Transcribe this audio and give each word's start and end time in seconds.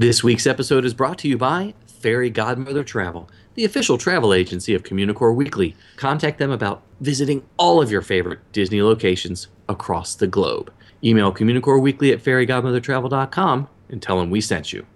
This 0.00 0.24
week's 0.24 0.46
episode 0.46 0.86
is 0.86 0.94
brought 0.94 1.18
to 1.18 1.28
you 1.28 1.36
by 1.36 1.74
Fairy 1.86 2.30
Godmother 2.30 2.82
Travel, 2.82 3.28
the 3.54 3.66
official 3.66 3.98
travel 3.98 4.32
agency 4.32 4.72
of 4.72 4.82
Communicore 4.82 5.34
Weekly. 5.34 5.76
Contact 5.96 6.38
them 6.38 6.50
about 6.50 6.82
visiting 7.02 7.44
all 7.58 7.82
of 7.82 7.90
your 7.90 8.00
favorite 8.00 8.38
Disney 8.50 8.80
locations 8.80 9.48
across 9.68 10.14
the 10.14 10.26
globe. 10.26 10.72
Email 11.04 11.34
Communicore 11.34 11.82
Weekly 11.82 12.12
at 12.12 12.24
fairygodmothertravel.com 12.24 13.68
and 13.90 14.00
tell 14.00 14.18
them 14.18 14.30
we 14.30 14.40
sent 14.40 14.72
you. 14.72 14.86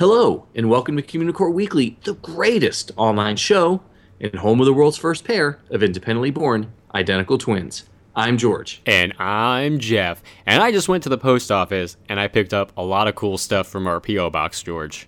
Hello, 0.00 0.46
and 0.54 0.70
welcome 0.70 0.96
to 0.96 1.02
Communicore 1.02 1.52
Weekly, 1.52 1.98
the 2.04 2.14
greatest 2.14 2.90
online 2.96 3.36
show 3.36 3.82
and 4.18 4.34
home 4.36 4.58
of 4.58 4.64
the 4.64 4.72
world's 4.72 4.96
first 4.96 5.26
pair 5.26 5.60
of 5.68 5.82
independently 5.82 6.30
born 6.30 6.72
identical 6.94 7.36
twins. 7.36 7.84
I'm 8.16 8.38
George. 8.38 8.80
And 8.86 9.12
I'm 9.18 9.78
Jeff. 9.78 10.22
And 10.46 10.62
I 10.62 10.72
just 10.72 10.88
went 10.88 11.02
to 11.02 11.10
the 11.10 11.18
post 11.18 11.52
office 11.52 11.98
and 12.08 12.18
I 12.18 12.28
picked 12.28 12.54
up 12.54 12.72
a 12.78 12.82
lot 12.82 13.08
of 13.08 13.14
cool 13.14 13.36
stuff 13.36 13.68
from 13.68 13.86
our 13.86 14.00
P.O. 14.00 14.30
box, 14.30 14.62
George. 14.62 15.06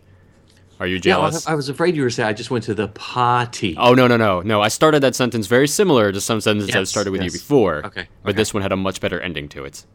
Are 0.78 0.86
you 0.86 0.96
Yeah, 0.96 1.00
jealous? 1.00 1.34
was- 1.36 1.46
I 1.46 1.54
was 1.54 1.70
afraid 1.70 1.96
you 1.96 2.02
were 2.02 2.10
saying 2.10 2.28
I 2.28 2.34
just 2.34 2.50
went 2.50 2.64
to 2.64 2.74
the 2.74 2.88
potty. 2.88 3.74
Oh, 3.78 3.94
no, 3.94 4.06
no, 4.06 4.18
no. 4.18 4.42
No, 4.42 4.60
I 4.60 4.68
started 4.68 5.02
that 5.04 5.14
sentence 5.14 5.46
very 5.46 5.68
similar 5.68 6.12
to 6.12 6.20
some 6.20 6.42
sentences 6.42 6.76
I've 6.76 6.86
started 6.86 7.12
with 7.12 7.22
yes. 7.22 7.32
you 7.32 7.38
before. 7.38 7.86
Okay, 7.86 8.08
But 8.22 8.32
okay. 8.32 8.36
this 8.36 8.52
one 8.52 8.62
had 8.62 8.72
a 8.72 8.76
much 8.76 9.00
better 9.00 9.18
ending 9.18 9.48
to 9.48 9.64
it. 9.64 9.86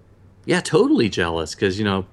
Yeah, 0.45 0.59
totally 0.59 1.07
jealous 1.07 1.53
because, 1.53 1.77
you 1.77 1.85
know, 1.85 2.07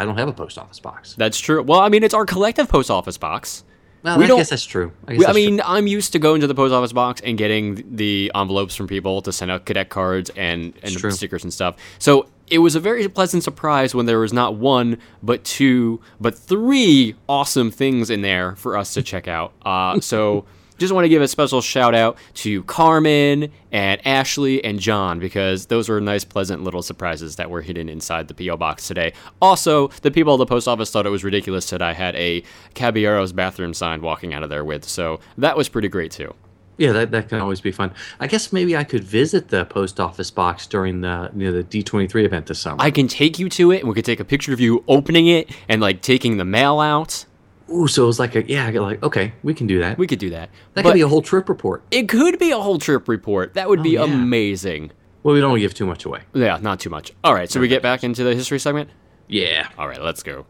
I 0.00 0.04
don't 0.04 0.16
have 0.18 0.28
a 0.28 0.32
post 0.32 0.56
office 0.58 0.80
box. 0.80 1.14
That's 1.16 1.38
true. 1.38 1.62
Well, 1.62 1.80
I 1.80 1.88
mean, 1.88 2.02
it's 2.02 2.14
our 2.14 2.24
collective 2.26 2.68
post 2.68 2.90
office 2.90 3.18
box. 3.18 3.64
Well, 4.02 4.16
We 4.18 4.24
I 4.24 4.28
don't- 4.28 4.38
guess 4.38 4.48
that's 4.48 4.64
true. 4.64 4.92
I, 5.06 5.12
guess 5.12 5.18
We- 5.18 5.24
I 5.24 5.28
that's 5.28 5.38
true. 5.38 5.50
mean, 5.50 5.62
I'm 5.64 5.86
used 5.86 6.12
to 6.12 6.18
going 6.18 6.40
to 6.40 6.46
the 6.46 6.54
post 6.54 6.72
office 6.72 6.92
box 6.92 7.20
and 7.22 7.36
getting 7.36 7.84
the 7.96 8.32
envelopes 8.34 8.74
from 8.74 8.86
people 8.86 9.20
to 9.22 9.30
send 9.32 9.50
out 9.50 9.66
cadet 9.66 9.90
cards 9.90 10.30
and, 10.36 10.72
and 10.82 10.92
stickers 11.12 11.44
and 11.44 11.52
stuff. 11.52 11.76
So 11.98 12.26
it 12.48 12.58
was 12.60 12.74
a 12.74 12.80
very 12.80 13.06
pleasant 13.08 13.44
surprise 13.44 13.94
when 13.94 14.06
there 14.06 14.18
was 14.18 14.32
not 14.32 14.54
one, 14.56 14.96
but 15.22 15.44
two, 15.44 16.00
but 16.18 16.34
three 16.36 17.14
awesome 17.28 17.70
things 17.70 18.08
in 18.08 18.22
there 18.22 18.56
for 18.56 18.76
us 18.76 18.94
to 18.94 19.02
check 19.02 19.28
out. 19.28 19.52
Uh, 19.66 20.00
so 20.00 20.46
just 20.80 20.92
want 20.92 21.04
to 21.04 21.08
give 21.08 21.22
a 21.22 21.28
special 21.28 21.60
shout 21.60 21.94
out 21.94 22.16
to 22.34 22.64
Carmen 22.64 23.52
and 23.70 24.04
Ashley 24.06 24.64
and 24.64 24.80
John 24.80 25.20
because 25.20 25.66
those 25.66 25.88
were 25.88 26.00
nice, 26.00 26.24
pleasant 26.24 26.64
little 26.64 26.82
surprises 26.82 27.36
that 27.36 27.50
were 27.50 27.60
hidden 27.60 27.88
inside 27.88 28.26
the 28.28 28.34
P.O. 28.34 28.56
box 28.56 28.88
today. 28.88 29.12
Also, 29.40 29.88
the 30.02 30.10
people 30.10 30.34
at 30.34 30.38
the 30.38 30.46
post 30.46 30.66
office 30.66 30.90
thought 30.90 31.06
it 31.06 31.10
was 31.10 31.22
ridiculous 31.22 31.68
that 31.70 31.82
I 31.82 31.92
had 31.92 32.16
a 32.16 32.42
Caballero's 32.74 33.32
bathroom 33.32 33.74
sign 33.74 34.00
walking 34.00 34.34
out 34.34 34.42
of 34.42 34.48
there 34.48 34.64
with, 34.64 34.84
so 34.84 35.20
that 35.38 35.56
was 35.56 35.68
pretty 35.68 35.88
great 35.88 36.10
too. 36.10 36.34
yeah, 36.78 36.92
that, 36.92 37.10
that 37.10 37.28
can 37.28 37.40
always 37.40 37.60
be 37.60 37.70
fun. 37.70 37.92
I 38.18 38.26
guess 38.26 38.50
maybe 38.54 38.74
I 38.74 38.84
could 38.84 39.04
visit 39.04 39.48
the 39.48 39.66
post 39.66 40.00
office 40.00 40.30
box 40.30 40.66
during 40.66 41.02
the 41.02 41.30
you 41.36 41.50
know, 41.50 41.62
the 41.62 41.62
D23 41.62 42.24
event 42.24 42.46
this 42.46 42.58
summer. 42.58 42.78
I 42.80 42.90
can 42.90 43.06
take 43.06 43.38
you 43.38 43.50
to 43.50 43.70
it 43.70 43.80
and 43.80 43.88
we 43.88 43.94
could 43.94 44.06
take 44.06 44.18
a 44.18 44.24
picture 44.24 44.54
of 44.54 44.60
you 44.60 44.82
opening 44.88 45.26
it 45.26 45.50
and 45.68 45.82
like 45.82 46.00
taking 46.00 46.38
the 46.38 46.46
mail 46.46 46.80
out. 46.80 47.26
Ooh, 47.72 47.86
so 47.86 48.02
it 48.04 48.06
was 48.06 48.18
like 48.18 48.34
a, 48.34 48.42
yeah, 48.48 48.66
I 48.66 48.72
got 48.72 48.82
like, 48.82 49.02
okay, 49.02 49.32
we 49.42 49.54
can 49.54 49.66
do 49.66 49.78
that. 49.80 49.96
We 49.98 50.06
could 50.06 50.18
do 50.18 50.30
that. 50.30 50.50
that 50.74 50.82
But 50.82 50.90
could 50.90 50.94
be 50.94 51.00
a 51.02 51.08
whole 51.08 51.22
trip 51.22 51.48
report. 51.48 51.82
it 51.90 52.08
could 52.08 52.38
be 52.38 52.50
a 52.50 52.58
whole 52.58 52.78
trip 52.78 53.06
report. 53.08 53.54
That 53.54 53.68
would 53.68 53.80
oh, 53.80 53.82
be 53.82 53.90
yeah. 53.90 54.04
amazing. 54.04 54.90
Well, 55.22 55.34
we 55.34 55.40
don't 55.40 55.50
want 55.50 55.58
to 55.58 55.62
give 55.62 55.74
too 55.74 55.86
much 55.86 56.04
away. 56.04 56.22
Yeah, 56.34 56.58
not 56.60 56.80
too 56.80 56.90
much. 56.90 57.12
All 57.22 57.34
right, 57.34 57.50
so 57.50 57.60
we 57.60 57.68
get 57.68 57.82
back 57.82 58.02
into 58.02 58.24
the 58.24 58.34
history 58.34 58.58
segment. 58.58 58.90
Yeah. 59.28 59.68
All 59.78 59.86
right, 59.86 60.02
let's 60.02 60.22
go. 60.22 60.46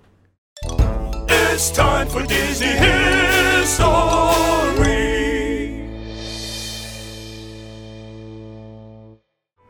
It's 1.29 1.71
time 1.71 2.09
for 2.09 2.25
Disney 2.27 2.69
History. 2.69 4.50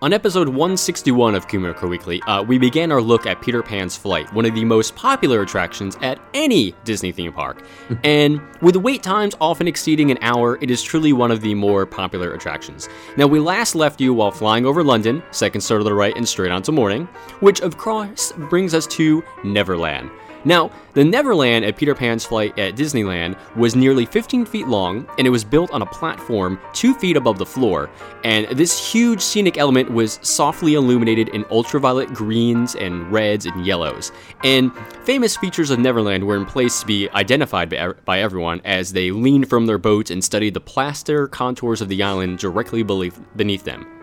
On 0.03 0.15
episode 0.15 0.49
161 0.49 1.35
of 1.35 1.47
Communicore 1.47 1.91
Weekly, 1.91 2.23
uh, 2.23 2.43
we 2.43 2.57
began 2.57 2.91
our 2.91 3.03
look 3.03 3.27
at 3.27 3.43
Peter 3.43 3.63
Pan's 3.63 3.99
Flight, 3.99 4.33
one 4.33 4.47
of 4.47 4.55
the 4.55 4.65
most 4.65 4.97
popular 4.97 5.43
attractions 5.43 5.99
at 6.01 6.19
any 6.33 6.75
Disney 6.85 7.13
theme 7.13 7.35
park. 7.35 7.63
and 8.03 8.41
with 8.63 8.77
wait 8.77 9.03
times 9.03 9.35
often 9.43 9.69
exceeding 9.69 10.11
an 10.11 10.17
hour, 10.23 10.57
it 10.63 10.71
is 10.71 10.83
truly 10.83 11.13
one 11.13 11.31
of 11.31 11.43
the 11.43 11.55
more 11.55 11.85
popular 11.85 12.33
attractions. 12.33 12.89
Now, 13.19 13.27
we 13.27 13.41
last 13.41 13.75
left 13.75 14.01
you 14.01 14.15
while 14.15 14.31
flying 14.31 14.65
over 14.65 14.83
London, 14.83 15.23
second 15.33 15.61
star 15.61 15.77
to 15.77 15.85
the 15.85 15.93
right 15.93 16.17
and 16.17 16.27
straight 16.27 16.51
on 16.51 16.63
to 16.63 16.73
morning, 16.73 17.07
which 17.41 17.61
of 17.61 17.77
course 17.77 18.33
brings 18.49 18.73
us 18.73 18.87
to 18.87 19.23
Neverland. 19.45 20.11
Now, 20.45 20.71
the 20.95 21.05
Neverland 21.05 21.65
at 21.65 21.77
Peter 21.77 21.95
Pan's 21.95 22.25
flight 22.25 22.59
at 22.59 22.75
Disneyland 22.75 23.37
was 23.57 23.77
nearly 23.77 24.07
15 24.07 24.47
feet 24.47 24.67
long, 24.67 25.07
and 25.19 25.27
it 25.27 25.31
was 25.31 25.45
built 25.45 25.71
on 25.71 25.83
a 25.83 25.87
platform 25.87 26.59
2 26.73 26.95
feet 26.95 27.17
above 27.17 27.39
the 27.39 27.47
floor. 27.47 27.91
And 28.25 28.47
this 28.49 28.93
huge 28.93 29.21
scenic 29.21 29.59
element 29.59 29.91
was 29.91 30.19
softly 30.23 30.75
illuminated 30.75 31.29
in 31.29 31.45
ultraviolet 31.51 32.13
greens 32.15 32.75
and 32.75 33.11
reds 33.13 33.47
and 33.47 33.67
yellows. 33.67 34.13
And 34.43 34.73
famous 35.05 35.37
features 35.37 35.71
of 35.71 35.79
Neverland 35.79 36.27
were 36.27 36.37
in 36.37 36.47
place 36.47 36.81
to 36.81 36.87
be 36.87 37.09
identified 37.11 37.71
by, 38.05 38.21
everyone 38.21 38.61
as 38.65 38.93
they 38.93 39.11
leaned 39.11 39.49
from 39.49 39.67
their 39.67 39.79
boats 39.79 40.11
and 40.11 40.25
studied 40.25 40.55
the 40.55 40.61
plaster 40.61 41.29
contours 41.29 41.81
of 41.81 41.89
the 41.89 42.03
island 42.03 42.39
directly 42.39 42.83
beneath 42.83 43.65
them. 43.65 44.00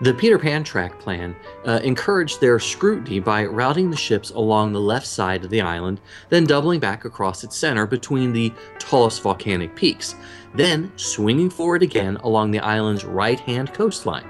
The 0.00 0.12
Peter 0.12 0.40
Pan 0.40 0.64
track 0.64 0.98
plan 0.98 1.36
uh, 1.64 1.80
encouraged 1.84 2.40
their 2.40 2.58
scrutiny 2.58 3.20
by 3.20 3.44
routing 3.44 3.90
the 3.90 3.96
ships 3.96 4.30
along 4.30 4.72
the 4.72 4.80
left 4.80 5.06
side 5.06 5.44
of 5.44 5.50
the 5.50 5.60
island, 5.60 6.00
then 6.30 6.44
doubling 6.44 6.80
back 6.80 7.04
across 7.04 7.44
its 7.44 7.56
center 7.56 7.86
between 7.86 8.32
the 8.32 8.52
tallest 8.80 9.22
volcanic 9.22 9.76
peaks, 9.76 10.16
then 10.52 10.90
swinging 10.96 11.48
forward 11.48 11.84
again 11.84 12.16
along 12.18 12.50
the 12.50 12.58
island's 12.58 13.04
right 13.04 13.38
hand 13.38 13.72
coastline. 13.72 14.26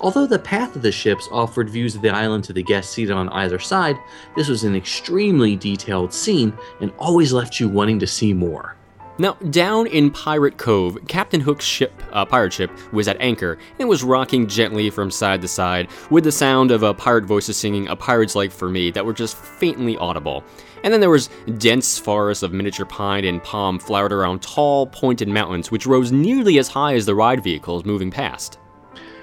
Although 0.00 0.26
the 0.26 0.38
path 0.38 0.76
of 0.76 0.82
the 0.82 0.92
ships 0.92 1.28
offered 1.32 1.70
views 1.70 1.94
of 1.94 2.02
the 2.02 2.10
island 2.10 2.44
to 2.44 2.52
the 2.52 2.62
guests 2.62 2.92
seated 2.92 3.12
on 3.12 3.30
either 3.30 3.58
side, 3.58 3.96
this 4.36 4.48
was 4.48 4.64
an 4.64 4.76
extremely 4.76 5.56
detailed 5.56 6.12
scene 6.12 6.52
and 6.82 6.92
always 6.98 7.32
left 7.32 7.58
you 7.58 7.68
wanting 7.70 7.98
to 8.00 8.06
see 8.06 8.34
more. 8.34 8.76
Now, 9.18 9.32
down 9.48 9.86
in 9.86 10.10
Pirate 10.10 10.58
Cove, 10.58 10.98
Captain 11.08 11.40
Hook's 11.40 11.64
ship, 11.64 12.02
uh, 12.12 12.26
pirate 12.26 12.52
ship, 12.52 12.70
was 12.92 13.08
at 13.08 13.18
anchor 13.18 13.56
and 13.78 13.88
was 13.88 14.04
rocking 14.04 14.46
gently 14.46 14.90
from 14.90 15.10
side 15.10 15.40
to 15.40 15.48
side 15.48 15.88
with 16.10 16.24
the 16.24 16.32
sound 16.32 16.70
of 16.70 16.84
uh, 16.84 16.92
pirate 16.92 17.24
voices 17.24 17.56
singing 17.56 17.88
"A 17.88 17.96
Pirate's 17.96 18.34
Life 18.34 18.52
for 18.52 18.68
Me" 18.68 18.90
that 18.90 19.06
were 19.06 19.14
just 19.14 19.38
faintly 19.38 19.96
audible. 19.96 20.44
And 20.84 20.92
then 20.92 21.00
there 21.00 21.08
was 21.08 21.30
dense 21.56 21.98
forests 21.98 22.42
of 22.42 22.52
miniature 22.52 22.84
pine 22.84 23.24
and 23.24 23.42
palm 23.42 23.78
flowered 23.78 24.12
around 24.12 24.42
tall, 24.42 24.86
pointed 24.86 25.28
mountains, 25.28 25.70
which 25.70 25.86
rose 25.86 26.12
nearly 26.12 26.58
as 26.58 26.68
high 26.68 26.94
as 26.94 27.06
the 27.06 27.14
ride 27.14 27.42
vehicles 27.42 27.86
moving 27.86 28.10
past. 28.10 28.58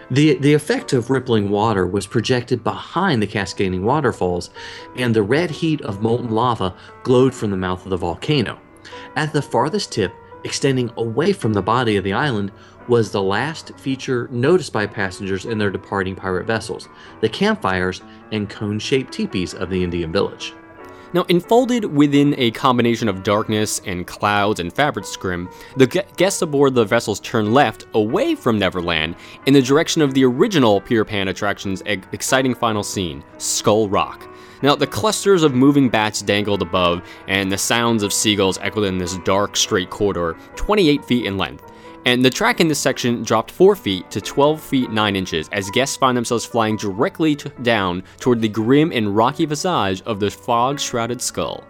The, 0.10 0.36
the 0.40 0.56
effect 0.56 0.94
of 0.94 1.12
rippling 1.12 1.52
water 1.52 1.86
was 1.86 2.08
projected 2.08 2.64
behind 2.64 3.22
the 3.22 3.28
cascading 3.28 3.84
waterfalls, 3.84 4.50
and 4.98 5.16
the 5.16 5.24
red 5.24 5.52
heat 5.52 5.82
of 5.82 6.02
molten 6.02 6.32
lava 6.32 6.76
glowed 7.04 7.36
from 7.36 7.52
the 7.52 7.58
mouth 7.58 7.84
of 7.84 7.92
the 7.92 7.98
volcano. 7.98 8.60
At 9.16 9.34
the 9.34 9.42
farthest 9.42 9.92
tip, 9.92 10.14
extending 10.44 10.92
away 10.98 11.34
from 11.34 11.54
the 11.54 11.62
body 11.62 11.96
of 11.98 12.04
the 12.04 12.14
island, 12.14 12.52
was 12.88 13.12
the 13.12 13.22
last 13.22 13.78
feature 13.78 14.28
noticed 14.32 14.74
by 14.74 14.86
passengers 14.86 15.46
in 15.46 15.58
their 15.58 15.72
departing 15.72 16.16
pirate 16.16 16.46
vessels 16.46 16.90
the 17.22 17.30
campfires 17.30 18.02
and 18.32 18.50
cone 18.50 18.80
shaped 18.80 19.14
teepees 19.14 19.54
of 19.54 19.70
the 19.70 19.84
Indian 19.84 20.12
village. 20.12 20.54
Now, 21.14 21.26
enfolded 21.30 21.86
within 21.86 22.34
a 22.40 22.50
combination 22.52 23.08
of 23.08 23.22
darkness 23.22 23.80
and 23.86 24.08
clouds 24.08 24.60
and 24.60 24.74
fabric 24.74 25.06
scrim, 25.06 25.48
the 25.78 25.86
gu- 25.86 26.02
guests 26.18 26.42
aboard 26.42 26.74
the 26.74 26.86
vessels 26.86 27.20
turn 27.20 27.54
left 27.54 27.86
away 27.94 28.34
from 28.34 28.58
Neverland 28.58 29.16
in 29.46 29.54
the 29.54 29.62
direction 29.62 30.02
of 30.02 30.16
the 30.16 30.26
original 30.26 30.82
Peter 30.82 31.06
Pan 31.06 31.28
attraction's 31.28 31.84
exciting 31.86 32.56
final 32.56 32.82
scene, 32.82 33.24
Skull 33.38 33.88
Rock. 33.90 34.28
Now, 34.64 34.76
the 34.76 34.88
clusters 34.88 35.44
of 35.44 35.54
moving 35.54 35.90
bats 35.90 36.22
dangled 36.22 36.62
above, 36.62 37.02
and 37.28 37.52
the 37.52 37.58
sounds 37.58 38.02
of 38.02 38.14
seagulls 38.14 38.58
echoed 38.60 38.86
in 38.86 38.98
this 38.98 39.18
dark, 39.20 39.58
straight 39.58 39.90
corridor, 39.90 40.38
28 40.56 41.04
feet 41.04 41.26
in 41.26 41.38
length. 41.38 41.70
And 42.06 42.24
the 42.24 42.30
track 42.30 42.62
in 42.62 42.70
this 42.70 42.80
section 42.80 43.24
dropped 43.24 43.52
4 43.52 43.76
feet 43.76 44.10
to 44.12 44.22
12 44.22 44.62
feet 44.62 44.90
9 44.90 45.16
inches 45.18 45.50
as 45.52 45.70
guests 45.72 45.98
find 45.98 46.16
themselves 46.16 46.46
flying 46.46 46.78
directly 46.78 47.36
down 47.62 48.04
toward 48.20 48.40
the 48.40 48.48
grim 48.48 48.94
and 48.94 49.14
rocky 49.14 49.46
visage 49.46 50.02
of 50.04 50.22
the 50.22 50.32
fog 50.32 50.80
shrouded 50.80 51.22
skull. 51.22 51.66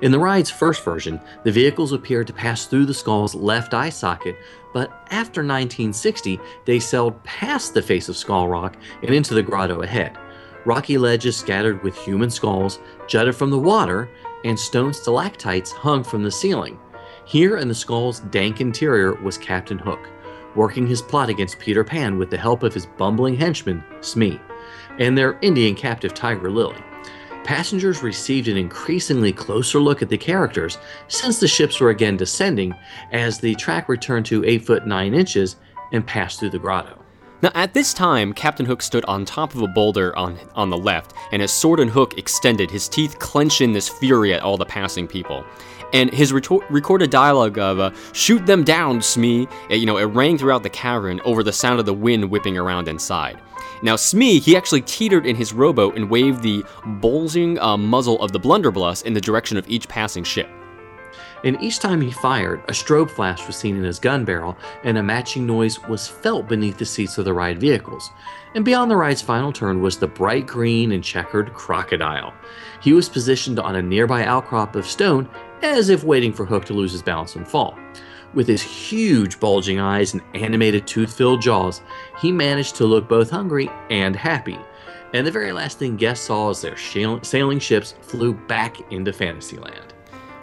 In 0.00 0.10
the 0.10 0.18
ride's 0.18 0.50
first 0.50 0.82
version, 0.84 1.20
the 1.44 1.52
vehicles 1.52 1.92
appeared 1.92 2.26
to 2.28 2.32
pass 2.32 2.64
through 2.64 2.86
the 2.86 2.94
skull's 2.94 3.34
left 3.34 3.74
eye 3.74 3.90
socket, 3.90 4.36
but 4.72 4.90
after 5.10 5.40
1960, 5.40 6.40
they 6.64 6.78
sailed 6.78 7.22
past 7.24 7.74
the 7.74 7.82
face 7.82 8.08
of 8.08 8.16
Skull 8.16 8.48
Rock 8.48 8.76
and 9.02 9.14
into 9.14 9.34
the 9.34 9.42
grotto 9.42 9.82
ahead. 9.82 10.16
Rocky 10.64 10.98
ledges 10.98 11.36
scattered 11.36 11.82
with 11.82 11.96
human 11.96 12.30
skulls 12.30 12.80
jutted 13.06 13.34
from 13.34 13.50
the 13.50 13.58
water, 13.58 14.08
and 14.44 14.58
stone 14.58 14.92
stalactites 14.92 15.72
hung 15.72 16.04
from 16.04 16.22
the 16.22 16.30
ceiling. 16.30 16.78
Here 17.24 17.56
in 17.56 17.68
the 17.68 17.74
skull's 17.74 18.20
dank 18.20 18.60
interior 18.60 19.14
was 19.14 19.38
Captain 19.38 19.78
Hook, 19.78 20.08
working 20.54 20.86
his 20.86 21.02
plot 21.02 21.28
against 21.28 21.58
Peter 21.58 21.84
Pan 21.84 22.18
with 22.18 22.30
the 22.30 22.38
help 22.38 22.62
of 22.62 22.74
his 22.74 22.86
bumbling 22.86 23.36
henchman, 23.36 23.84
Smee, 24.00 24.40
and 24.98 25.16
their 25.16 25.38
Indian 25.42 25.74
captive 25.74 26.14
Tiger 26.14 26.50
Lily. 26.50 26.82
Passengers 27.44 28.02
received 28.02 28.48
an 28.48 28.56
increasingly 28.58 29.32
closer 29.32 29.78
look 29.78 30.02
at 30.02 30.10
the 30.10 30.18
characters 30.18 30.76
since 31.06 31.40
the 31.40 31.48
ships 31.48 31.80
were 31.80 31.90
again 31.90 32.16
descending 32.16 32.74
as 33.12 33.38
the 33.38 33.54
track 33.54 33.88
returned 33.88 34.26
to 34.26 34.44
8 34.44 34.66
foot 34.66 34.86
9 34.86 35.14
inches 35.14 35.56
and 35.92 36.06
passed 36.06 36.40
through 36.40 36.50
the 36.50 36.58
grotto. 36.58 36.98
Now, 37.40 37.52
at 37.54 37.72
this 37.72 37.94
time, 37.94 38.32
Captain 38.32 38.66
Hook 38.66 38.82
stood 38.82 39.04
on 39.04 39.24
top 39.24 39.54
of 39.54 39.62
a 39.62 39.68
boulder 39.68 40.16
on, 40.18 40.36
on 40.56 40.70
the 40.70 40.76
left, 40.76 41.14
and 41.30 41.40
his 41.40 41.52
sword 41.52 41.78
and 41.78 41.88
hook 41.88 42.18
extended, 42.18 42.68
his 42.68 42.88
teeth 42.88 43.16
clenched 43.20 43.60
in 43.60 43.72
this 43.72 43.88
fury 43.88 44.34
at 44.34 44.42
all 44.42 44.56
the 44.56 44.64
passing 44.64 45.06
people. 45.06 45.44
And 45.92 46.12
his 46.12 46.32
retor- 46.32 46.68
recorded 46.68 47.10
dialogue 47.10 47.56
of 47.56 47.78
uh, 47.78 47.92
"Shoot 48.12 48.44
them 48.44 48.64
down, 48.64 49.00
Smee," 49.00 49.46
uh, 49.70 49.74
you 49.74 49.86
know, 49.86 49.98
it 49.98 50.06
rang 50.06 50.36
throughout 50.36 50.64
the 50.64 50.68
cavern 50.68 51.20
over 51.24 51.44
the 51.44 51.52
sound 51.52 51.78
of 51.78 51.86
the 51.86 51.94
wind 51.94 52.28
whipping 52.28 52.58
around 52.58 52.88
inside. 52.88 53.40
Now, 53.82 53.94
Smee, 53.94 54.40
he 54.40 54.56
actually 54.56 54.82
teetered 54.82 55.24
in 55.24 55.36
his 55.36 55.52
rowboat 55.52 55.96
and 55.96 56.10
waved 56.10 56.42
the 56.42 56.64
bulging 57.00 57.58
uh, 57.60 57.76
muzzle 57.76 58.20
of 58.20 58.32
the 58.32 58.40
blunderbuss 58.40 59.02
in 59.02 59.14
the 59.14 59.20
direction 59.20 59.56
of 59.56 59.68
each 59.70 59.86
passing 59.86 60.24
ship. 60.24 60.50
And 61.44 61.60
each 61.62 61.78
time 61.78 62.00
he 62.00 62.10
fired, 62.10 62.62
a 62.68 62.72
strobe 62.72 63.10
flash 63.10 63.46
was 63.46 63.56
seen 63.56 63.76
in 63.76 63.84
his 63.84 63.98
gun 63.98 64.24
barrel, 64.24 64.56
and 64.84 64.98
a 64.98 65.02
matching 65.02 65.46
noise 65.46 65.80
was 65.84 66.08
felt 66.08 66.48
beneath 66.48 66.78
the 66.78 66.84
seats 66.84 67.18
of 67.18 67.24
the 67.24 67.32
ride 67.32 67.60
vehicles. 67.60 68.10
And 68.54 68.64
beyond 68.64 68.90
the 68.90 68.96
ride's 68.96 69.22
final 69.22 69.52
turn 69.52 69.80
was 69.80 69.98
the 69.98 70.06
bright 70.06 70.46
green 70.46 70.92
and 70.92 71.04
checkered 71.04 71.52
crocodile. 71.54 72.34
He 72.80 72.92
was 72.92 73.08
positioned 73.08 73.58
on 73.58 73.76
a 73.76 73.82
nearby 73.82 74.24
outcrop 74.24 74.74
of 74.74 74.86
stone, 74.86 75.28
as 75.62 75.88
if 75.88 76.04
waiting 76.04 76.32
for 76.32 76.44
Hook 76.44 76.64
to 76.66 76.74
lose 76.74 76.92
his 76.92 77.02
balance 77.02 77.36
and 77.36 77.46
fall. 77.46 77.78
With 78.34 78.46
his 78.46 78.62
huge 78.62 79.40
bulging 79.40 79.80
eyes 79.80 80.12
and 80.12 80.22
animated 80.34 80.86
tooth 80.86 81.14
filled 81.14 81.40
jaws, 81.40 81.80
he 82.20 82.30
managed 82.30 82.76
to 82.76 82.84
look 82.84 83.08
both 83.08 83.30
hungry 83.30 83.70
and 83.90 84.14
happy. 84.14 84.58
And 85.14 85.26
the 85.26 85.30
very 85.30 85.52
last 85.52 85.78
thing 85.78 85.96
guests 85.96 86.26
saw 86.26 86.50
as 86.50 86.60
their 86.60 86.76
sailing 86.76 87.58
ships 87.58 87.94
flew 88.02 88.34
back 88.34 88.92
into 88.92 89.12
Fantasyland. 89.12 89.87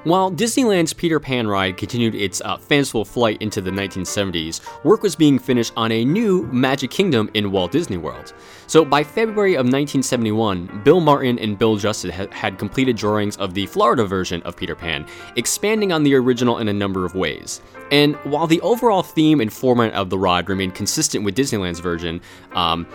While 0.05 0.31
Disneyland's 0.31 0.93
Peter 0.93 1.19
Pan 1.19 1.47
ride 1.47 1.77
continued 1.77 2.13
its 2.13 2.39
uh, 2.41 2.57
fanciful 2.57 3.05
flight 3.05 3.41
into 3.41 3.59
the 3.59 3.71
1970s, 3.71 4.61
work 4.83 5.01
was 5.01 5.15
being 5.15 5.39
finished 5.39 5.73
on 5.75 5.91
a 5.91 6.05
new 6.05 6.43
Magic 6.51 6.91
Kingdom 6.91 7.27
in 7.33 7.51
Walt 7.51 7.71
Disney 7.71 7.97
World. 7.97 8.31
So 8.67 8.85
by 8.85 9.03
February 9.03 9.55
of 9.55 9.65
1971, 9.65 10.81
Bill 10.83 10.99
Martin 10.99 11.39
and 11.39 11.57
Bill 11.57 11.77
Justice 11.77 12.13
ha- 12.13 12.27
had 12.29 12.59
completed 12.59 12.95
drawings 12.97 13.35
of 13.37 13.55
the 13.55 13.65
Florida 13.65 14.05
version 14.05 14.43
of 14.43 14.55
Peter 14.55 14.75
Pan, 14.75 15.07
expanding 15.37 15.91
on 15.91 16.03
the 16.03 16.13
original 16.13 16.59
in 16.59 16.67
a 16.67 16.73
number 16.73 17.03
of 17.03 17.15
ways. 17.15 17.59
And 17.91 18.15
while 18.17 18.45
the 18.45 18.61
overall 18.61 19.01
theme 19.01 19.41
and 19.41 19.51
format 19.51 19.91
of 19.93 20.11
the 20.11 20.19
ride 20.19 20.49
remained 20.49 20.75
consistent 20.75 21.25
with 21.25 21.35
Disneyland's 21.35 21.79
version, 21.79 22.21
um, 22.53 22.85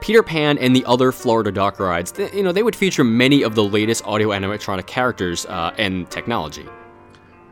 Peter 0.00 0.22
Pan 0.22 0.58
and 0.58 0.74
the 0.74 0.84
other 0.84 1.12
Florida 1.12 1.52
dock 1.52 1.78
rides, 1.78 2.12
you 2.32 2.42
know, 2.42 2.52
they 2.52 2.62
would 2.62 2.74
feature 2.74 3.04
many 3.04 3.42
of 3.42 3.54
the 3.54 3.64
latest 3.64 4.04
audio 4.06 4.30
animatronic 4.30 4.86
characters 4.86 5.46
uh, 5.46 5.72
and 5.78 6.10
technology. 6.10 6.66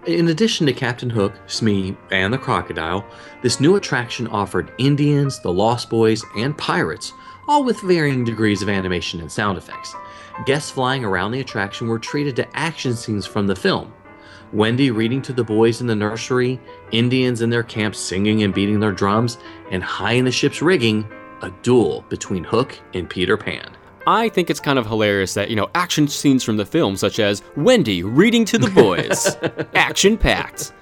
In 0.07 0.29
addition 0.29 0.67
to 0.67 0.73
Captain 0.73 1.11
Hook, 1.11 1.33
Smee, 1.47 1.97
and 2.13 2.33
the 2.33 2.39
Crocodile, 2.39 3.05
this 3.43 3.59
new 3.59 3.75
attraction 3.75 4.29
offered 4.29 4.73
Indians, 4.79 5.41
the 5.41 5.53
Lost 5.53 5.91
Boys, 5.91 6.25
and 6.37 6.57
pirates, 6.57 7.13
all 7.49 7.65
with 7.65 7.81
varying 7.81 8.25
degrees 8.25 8.63
of 8.63 8.69
animation 8.69 9.21
and 9.21 9.31
sound 9.31 9.59
effects. 9.59 9.95
Guests 10.45 10.71
flying 10.71 11.05
around 11.05 11.33
the 11.33 11.41
attraction 11.41 11.89
were 11.89 11.99
treated 11.99 12.37
to 12.37 12.57
action 12.57 12.95
scenes 12.95 13.27
from 13.27 13.47
the 13.47 13.57
film. 13.57 13.93
Wendy 14.53 14.93
reading 14.93 15.21
to 15.23 15.33
the 15.33 15.43
boys 15.43 15.81
in 15.81 15.89
the 15.89 15.97
nursery, 15.97 16.61
Indians 16.93 17.43
in 17.43 17.51
their 17.51 17.65
camp 17.65 17.97
singing 17.97 18.45
and 18.45 18.55
beating 18.55 18.79
their 18.79 18.93
drums, 18.93 19.39
and 19.73 19.83
high 19.83 20.13
in 20.13 20.25
the 20.25 20.31
ship's 20.31 20.63
rigging, 20.63 21.05
a 21.43 21.51
duel 21.63 22.05
between 22.09 22.45
Hook 22.45 22.79
and 22.95 23.09
Peter 23.09 23.37
Pan. 23.37 23.77
I 24.07 24.29
think 24.29 24.51
it's 24.51 24.61
kind 24.61 24.79
of 24.79 24.87
hilarious 24.87 25.35
that, 25.35 25.51
you 25.51 25.57
know, 25.57 25.69
action 25.75 26.07
scenes 26.07 26.45
from 26.45 26.57
the 26.57 26.65
film, 26.65 26.97
such 26.97 27.19
as 27.19 27.43
Wendy 27.57 28.03
reading 28.05 28.45
to 28.47 28.59
the 28.59 28.71
boys, 28.71 29.37
action 29.75 30.17
packed. 30.17 30.73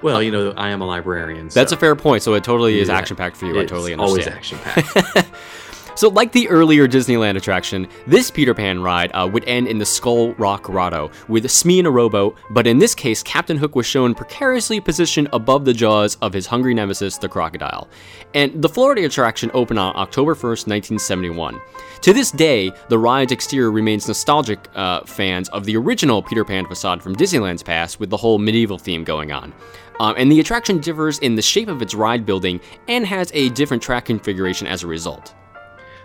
Well, 0.00 0.22
you 0.22 0.30
know, 0.30 0.52
I 0.52 0.70
am 0.70 0.80
a 0.80 0.86
librarian. 0.86 1.50
So. 1.50 1.60
That's 1.60 1.72
a 1.72 1.76
fair 1.76 1.96
point. 1.96 2.22
So 2.22 2.34
it 2.34 2.44
totally 2.44 2.80
is 2.80 2.88
action 2.88 3.16
packed 3.16 3.36
for 3.36 3.46
you. 3.46 3.58
I 3.58 3.64
totally 3.64 3.92
understand. 3.92 4.00
Always 4.00 4.26
action 4.26 4.58
packed. 4.58 5.28
So, 5.94 6.08
like 6.08 6.32
the 6.32 6.48
earlier 6.48 6.88
Disneyland 6.88 7.36
attraction, 7.36 7.86
this 8.06 8.30
Peter 8.30 8.54
Pan 8.54 8.80
ride 8.82 9.10
uh, 9.12 9.28
would 9.30 9.44
end 9.46 9.68
in 9.68 9.76
the 9.76 9.84
Skull 9.84 10.32
Rock 10.34 10.62
Grotto 10.62 11.10
with 11.28 11.48
Smee 11.50 11.80
in 11.80 11.86
a 11.86 11.90
rowboat, 11.90 12.36
but 12.50 12.66
in 12.66 12.78
this 12.78 12.94
case, 12.94 13.22
Captain 13.22 13.58
Hook 13.58 13.76
was 13.76 13.84
shown 13.84 14.14
precariously 14.14 14.80
positioned 14.80 15.28
above 15.34 15.66
the 15.66 15.74
jaws 15.74 16.16
of 16.22 16.32
his 16.32 16.46
hungry 16.46 16.72
nemesis, 16.72 17.18
the 17.18 17.28
crocodile. 17.28 17.88
And 18.32 18.62
the 18.62 18.70
Florida 18.70 19.04
attraction 19.04 19.50
opened 19.52 19.78
on 19.78 19.94
October 19.96 20.34
1st, 20.34 20.66
1971. 20.66 21.60
To 22.00 22.12
this 22.14 22.30
day, 22.30 22.72
the 22.88 22.98
ride's 22.98 23.32
exterior 23.32 23.70
remains 23.70 24.08
nostalgic 24.08 24.66
uh, 24.74 25.02
fans 25.04 25.50
of 25.50 25.66
the 25.66 25.76
original 25.76 26.22
Peter 26.22 26.44
Pan 26.44 26.66
facade 26.66 27.02
from 27.02 27.14
Disneyland's 27.14 27.62
past 27.62 28.00
with 28.00 28.08
the 28.08 28.16
whole 28.16 28.38
medieval 28.38 28.78
theme 28.78 29.04
going 29.04 29.30
on. 29.30 29.52
Um, 30.00 30.14
and 30.16 30.32
the 30.32 30.40
attraction 30.40 30.78
differs 30.78 31.18
in 31.18 31.34
the 31.34 31.42
shape 31.42 31.68
of 31.68 31.82
its 31.82 31.94
ride 31.94 32.24
building 32.24 32.60
and 32.88 33.06
has 33.06 33.30
a 33.34 33.50
different 33.50 33.82
track 33.82 34.06
configuration 34.06 34.66
as 34.66 34.82
a 34.82 34.86
result 34.86 35.34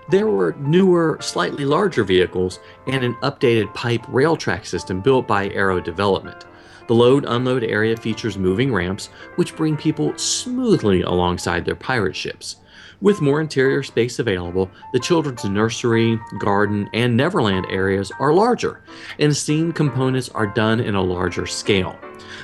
there 0.10 0.28
were 0.28 0.56
newer, 0.60 1.18
slightly 1.22 1.66
larger 1.66 2.04
vehicles 2.04 2.60
and 2.88 3.04
an 3.04 3.16
updated 3.16 3.74
pipe 3.74 4.06
rail 4.08 4.38
track 4.38 4.66
system 4.66 5.02
built 5.02 5.28
by 5.28 5.50
Arrow 5.50 5.80
Development. 5.82 6.46
The 6.88 6.94
load 6.94 7.26
unload 7.26 7.64
area 7.64 7.98
features 7.98 8.38
moving 8.38 8.74
ramps, 8.74 9.08
which 9.36 9.56
bring 9.58 9.76
people 9.76 10.18
smoothly 10.18 11.02
alongside 11.02 11.66
their 11.66 11.76
pirate 11.76 12.16
ships. 12.16 12.58
With 13.02 13.22
more 13.22 13.42
interior 13.42 13.84
space 13.84 14.20
available, 14.20 14.72
the 14.94 15.00
children's 15.00 15.44
nursery, 15.44 16.20
garden, 16.40 16.90
and 16.94 17.16
Neverland 17.16 17.68
areas 17.70 18.12
are 18.20 18.34
larger, 18.34 18.82
and 19.20 19.36
scene 19.36 19.74
components 19.74 20.30
are 20.30 20.48
done 20.48 20.80
in 20.80 20.96
a 20.96 21.04
larger 21.04 21.46
scale. 21.46 22.00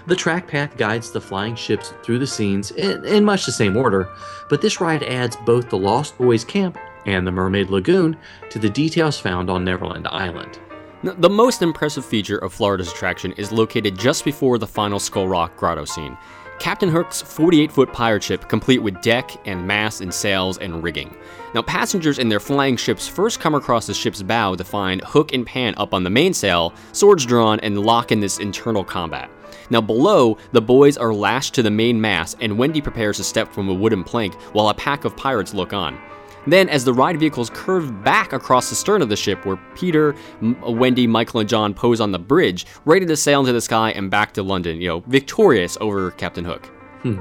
The 0.05 0.15
track 0.15 0.47
path 0.47 0.77
guides 0.77 1.11
the 1.11 1.21
flying 1.21 1.55
ships 1.55 1.93
through 2.03 2.19
the 2.19 2.27
scenes 2.27 2.71
in, 2.71 3.03
in 3.05 3.23
much 3.23 3.45
the 3.45 3.51
same 3.51 3.77
order, 3.77 4.09
but 4.49 4.61
this 4.61 4.81
ride 4.81 5.03
adds 5.03 5.37
both 5.37 5.69
the 5.69 5.77
Lost 5.77 6.17
Boys 6.17 6.43
camp 6.43 6.77
and 7.05 7.25
the 7.25 7.31
Mermaid 7.31 7.69
Lagoon 7.69 8.17
to 8.49 8.59
the 8.59 8.69
details 8.69 9.19
found 9.19 9.49
on 9.49 9.63
Neverland 9.63 10.07
Island. 10.07 10.59
The 11.03 11.29
most 11.29 11.61
impressive 11.61 12.05
feature 12.05 12.37
of 12.37 12.53
Florida's 12.53 12.89
attraction 12.89 13.33
is 13.33 13.51
located 13.51 13.99
just 13.99 14.23
before 14.23 14.57
the 14.57 14.67
final 14.67 14.99
Skull 14.99 15.27
Rock 15.27 15.57
grotto 15.57 15.83
scene. 15.83 16.17
Captain 16.59 16.87
Hook's 16.87 17.21
48 17.21 17.71
foot 17.73 17.91
pirate 17.91 18.23
ship, 18.23 18.47
complete 18.47 18.77
with 18.81 19.01
deck 19.01 19.31
and 19.45 19.67
mast 19.67 19.99
and 19.99 20.13
sails 20.13 20.57
and 20.59 20.81
rigging. 20.81 21.13
Now, 21.53 21.61
passengers 21.61 22.19
in 22.19 22.29
their 22.29 22.39
flying 22.39 22.77
ships 22.77 23.05
first 23.05 23.41
come 23.41 23.53
across 23.53 23.85
the 23.85 23.93
ship's 23.93 24.21
bow 24.21 24.55
to 24.55 24.63
find 24.63 25.01
Hook 25.01 25.33
and 25.33 25.45
Pan 25.45 25.73
up 25.75 25.93
on 25.93 26.03
the 26.03 26.09
mainsail, 26.09 26.73
swords 26.93 27.25
drawn, 27.25 27.59
and 27.59 27.85
lock 27.85 28.13
in 28.13 28.21
this 28.21 28.39
internal 28.39 28.85
combat. 28.85 29.29
Now, 29.69 29.81
below, 29.81 30.37
the 30.53 30.61
boys 30.61 30.95
are 30.95 31.13
lashed 31.13 31.53
to 31.55 31.63
the 31.63 31.71
main 31.71 31.99
mast, 31.99 32.37
and 32.39 32.57
Wendy 32.57 32.79
prepares 32.79 33.17
to 33.17 33.23
step 33.23 33.51
from 33.51 33.67
a 33.67 33.73
wooden 33.73 34.03
plank 34.03 34.33
while 34.53 34.69
a 34.69 34.73
pack 34.73 35.03
of 35.03 35.17
pirates 35.17 35.53
look 35.53 35.73
on. 35.73 35.99
Then, 36.45 36.69
as 36.69 36.83
the 36.83 36.93
ride 36.93 37.19
vehicles 37.19 37.49
curve 37.49 38.03
back 38.03 38.33
across 38.33 38.69
the 38.69 38.75
stern 38.75 39.01
of 39.01 39.09
the 39.09 39.15
ship, 39.15 39.45
where 39.45 39.57
Peter, 39.75 40.15
M- 40.41 40.59
Wendy, 40.61 41.07
Michael, 41.07 41.39
and 41.39 41.49
John 41.49 41.73
pose 41.73 42.01
on 42.01 42.11
the 42.11 42.19
bridge, 42.19 42.65
ready 42.85 43.05
to 43.05 43.15
sail 43.15 43.41
into 43.41 43.53
the 43.53 43.61
sky 43.61 43.91
and 43.91 44.11
back 44.11 44.33
to 44.33 44.43
London, 44.43 44.81
you 44.81 44.87
know, 44.87 44.99
victorious 45.07 45.77
over 45.79 46.11
Captain 46.11 46.43
Hook. 46.43 46.65
Hmm. 47.01 47.19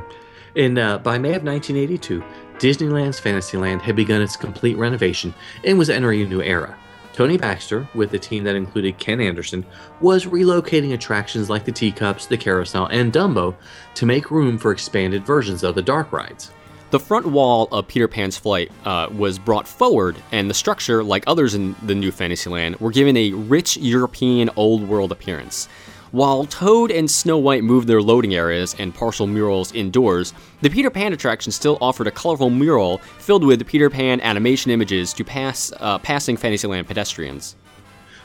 And 0.57 0.79
uh, 0.79 0.99
by 0.99 1.19
May 1.19 1.35
of 1.35 1.45
1982, 1.45 2.23
Disneyland's 2.59 3.19
Fantasyland 3.19 3.81
had 3.83 3.97
begun 3.97 4.23
its 4.23 4.37
complete 4.37 4.77
renovation 4.77 5.35
and 5.65 5.79
was 5.79 5.91
entering 5.91 6.23
a 6.23 6.27
new 6.27 6.43
era. 6.43 6.77
Tony 7.13 7.37
Baxter, 7.37 7.87
with 7.95 8.15
a 8.15 8.19
team 8.19 8.43
that 8.45 8.57
included 8.57 8.99
Ken 8.99 9.21
Anderson, 9.21 9.67
was 10.01 10.25
relocating 10.25 10.95
attractions 10.95 11.51
like 11.51 11.65
the 11.65 11.73
Teacups, 11.73 12.27
the 12.27 12.39
Carousel, 12.39 12.87
and 12.87 13.13
Dumbo 13.13 13.55
to 13.95 14.07
make 14.07 14.31
room 14.31 14.57
for 14.57 14.73
expanded 14.73 15.27
versions 15.27 15.63
of 15.63 15.75
the 15.75 15.83
dark 15.83 16.11
rides. 16.13 16.53
The 16.93 17.01
front 17.01 17.25
wall 17.25 17.69
of 17.73 17.89
Peter 17.89 18.07
Pan's 18.07 18.37
flight 18.37 18.71
uh, 18.85 19.09
was 19.17 19.39
brought 19.39 19.67
forward, 19.67 20.15
and 20.31 20.51
the 20.51 20.53
structure, 20.53 21.03
like 21.03 21.25
others 21.27 21.55
in 21.55 21.75
the 21.85 21.95
new 21.95 22.13
Fantasyland, 22.13 22.77
were 22.81 22.91
given 22.91 23.17
a 23.17 23.33
rich 23.33 23.79
European 23.79 24.51
old 24.57 24.87
world 24.87 25.11
appearance. 25.11 25.69
While 26.11 26.45
Toad 26.45 26.91
and 26.91 27.11
Snow 27.11 27.39
White 27.39 27.65
moved 27.65 27.89
their 27.89 28.03
loading 28.03 28.35
areas 28.35 28.77
and 28.79 28.95
partial 28.95 29.27
murals 29.27 29.73
indoors, 29.73 30.35
the 30.61 30.69
Peter 30.69 30.91
Pan 30.91 31.15
attraction 31.15 31.51
still 31.51 31.79
offered 31.81 32.09
a 32.09 32.11
colorful 32.11 32.51
mural 32.51 32.99
filled 32.99 33.43
with 33.43 33.67
Peter 33.67 33.89
Pan 33.89 34.21
animation 34.21 34.71
images 34.71 35.15
to 35.15 35.25
pass 35.25 35.73
uh, 35.81 35.97
passing 35.97 36.37
Fantasyland 36.37 36.87
pedestrians. 36.87 37.57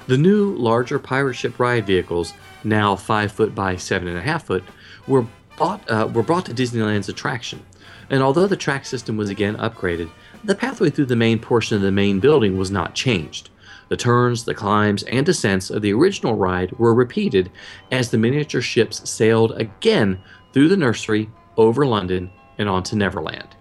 The 0.07 0.17
new, 0.17 0.53
larger 0.55 0.99
pirate 0.99 1.35
ship 1.35 1.57
ride 1.57 1.87
vehicles, 1.87 2.33
now 2.65 2.97
5 2.97 3.31
foot 3.31 3.55
by 3.55 3.75
7.5 3.75 4.41
foot, 4.41 4.63
were, 5.07 5.25
bought, 5.55 5.89
uh, 5.89 6.09
were 6.13 6.21
brought 6.21 6.45
to 6.47 6.53
Disneyland's 6.53 7.07
attraction 7.07 7.63
and 8.09 8.23
although 8.23 8.47
the 8.47 8.55
track 8.55 8.85
system 8.85 9.17
was 9.17 9.29
again 9.29 9.55
upgraded, 9.57 10.09
the 10.43 10.55
pathway 10.55 10.89
through 10.89 11.05
the 11.05 11.15
main 11.15 11.39
portion 11.39 11.75
of 11.75 11.81
the 11.81 11.91
main 11.91 12.19
building 12.19 12.57
was 12.57 12.71
not 12.71 12.95
changed. 12.95 13.49
The 13.89 13.97
turns, 13.97 14.43
the 14.43 14.53
climbs, 14.53 15.03
and 15.03 15.25
descents 15.25 15.69
of 15.69 15.81
the 15.81 15.93
original 15.93 16.35
ride 16.35 16.71
were 16.73 16.93
repeated 16.93 17.51
as 17.91 18.09
the 18.09 18.17
miniature 18.17 18.61
ships 18.61 19.09
sailed 19.09 19.53
again 19.53 20.19
through 20.53 20.69
the 20.69 20.77
nursery, 20.77 21.29
over 21.55 21.85
London, 21.85 22.29
and 22.57 22.67
onto 22.67 22.95
Neverland. 22.95 23.55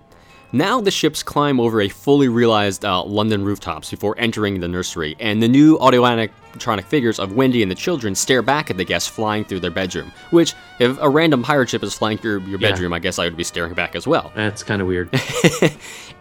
Now 0.53 0.81
the 0.81 0.91
ships 0.91 1.23
climb 1.23 1.59
over 1.61 1.81
a 1.81 1.89
fully 1.89 2.29
realized 2.29 2.85
uh, 2.85 3.03
London 3.03 3.45
rooftops 3.45 3.91
before 3.91 4.15
entering 4.19 4.61
the 4.61 4.69
nursery, 4.69 5.17
and 5.19 5.43
the 5.43 5.49
new 5.49 5.79
audio-animatronic 5.81 6.85
figures 6.85 7.19
of 7.19 7.33
Wendy 7.35 7.63
and 7.63 7.71
the 7.71 7.75
children 7.75 8.15
stare 8.15 8.43
back 8.43 8.71
at 8.71 8.77
the 8.77 8.85
guests 8.85 9.09
flying 9.09 9.45
through 9.45 9.61
their 9.61 9.71
bedroom. 9.73 10.13
Which, 10.31 10.55
if 10.79 10.97
a 11.01 11.09
random 11.11 11.43
pirate 11.43 11.69
ship 11.69 11.83
is 11.83 11.95
flying 11.95 12.17
through 12.17 12.41
your 12.43 12.59
Yeah. 12.61 12.71
bedroom, 12.71 12.93
I 12.93 13.01
guess 13.01 13.19
I 13.19 13.25
would 13.25 13.37
be 13.37 13.45
staring 13.45 13.75
back 13.75 13.95
as 13.97 14.07
well. 14.07 14.31
That's 14.35 14.63
kind 14.63 14.81
of 14.81 14.89
weird. 14.89 15.11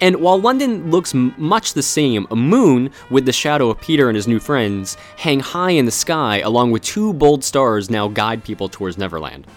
And 0.01 0.17
while 0.17 0.37
London 0.41 0.91
looks 0.91 1.15
m- 1.15 1.33
much 1.37 1.73
the 1.73 1.81
same, 1.81 2.27
a 2.29 2.35
moon 2.35 2.91
with 3.09 3.25
the 3.25 3.31
shadow 3.31 3.69
of 3.69 3.79
Peter 3.79 4.09
and 4.09 4.15
his 4.17 4.27
new 4.27 4.39
friends 4.41 4.97
hang 5.15 5.39
high 5.39 5.69
in 5.71 5.85
the 5.85 5.91
sky, 5.91 6.39
along 6.39 6.71
with 6.71 6.81
two 6.83 7.13
bold 7.13 7.45
stars 7.45 7.89
now 7.89 8.09
guide 8.09 8.43
people 8.43 8.67
towards 8.67 8.97
Neverland. 8.97 9.47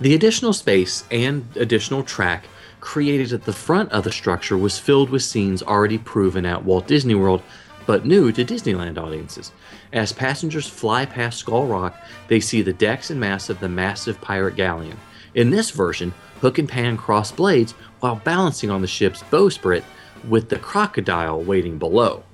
The 0.00 0.16
additional 0.16 0.52
space 0.52 1.04
and 1.12 1.46
additional 1.54 2.02
track 2.02 2.44
created 2.82 3.32
at 3.32 3.44
the 3.44 3.52
front 3.52 3.90
of 3.92 4.04
the 4.04 4.12
structure 4.12 4.58
was 4.58 4.78
filled 4.78 5.08
with 5.08 5.22
scenes 5.22 5.62
already 5.62 5.96
proven 5.96 6.44
at 6.44 6.64
Walt 6.64 6.86
Disney 6.86 7.14
World, 7.14 7.40
but 7.86 8.04
new 8.04 8.32
to 8.32 8.44
Disneyland 8.44 8.98
audiences. 8.98 9.52
As 9.92 10.12
passengers 10.12 10.68
fly 10.68 11.06
past 11.06 11.38
Skull 11.38 11.66
Rock, 11.66 11.96
they 12.26 12.40
see 12.40 12.60
the 12.60 12.72
decks 12.72 13.08
and 13.08 13.20
masts 13.20 13.48
of 13.48 13.60
the 13.60 13.68
massive 13.68 14.20
pirate 14.20 14.56
galleon. 14.56 14.98
In 15.34 15.50
this 15.50 15.70
version, 15.70 16.12
Hook 16.40 16.58
and 16.58 16.68
Pan 16.68 16.96
cross 16.96 17.30
blades 17.30 17.72
while 18.00 18.16
balancing 18.16 18.68
on 18.68 18.82
the 18.82 18.88
ship's 18.88 19.22
bowsprit 19.22 19.84
with 20.28 20.48
the 20.48 20.58
crocodile 20.58 21.40
waiting 21.40 21.78
below. 21.78 22.24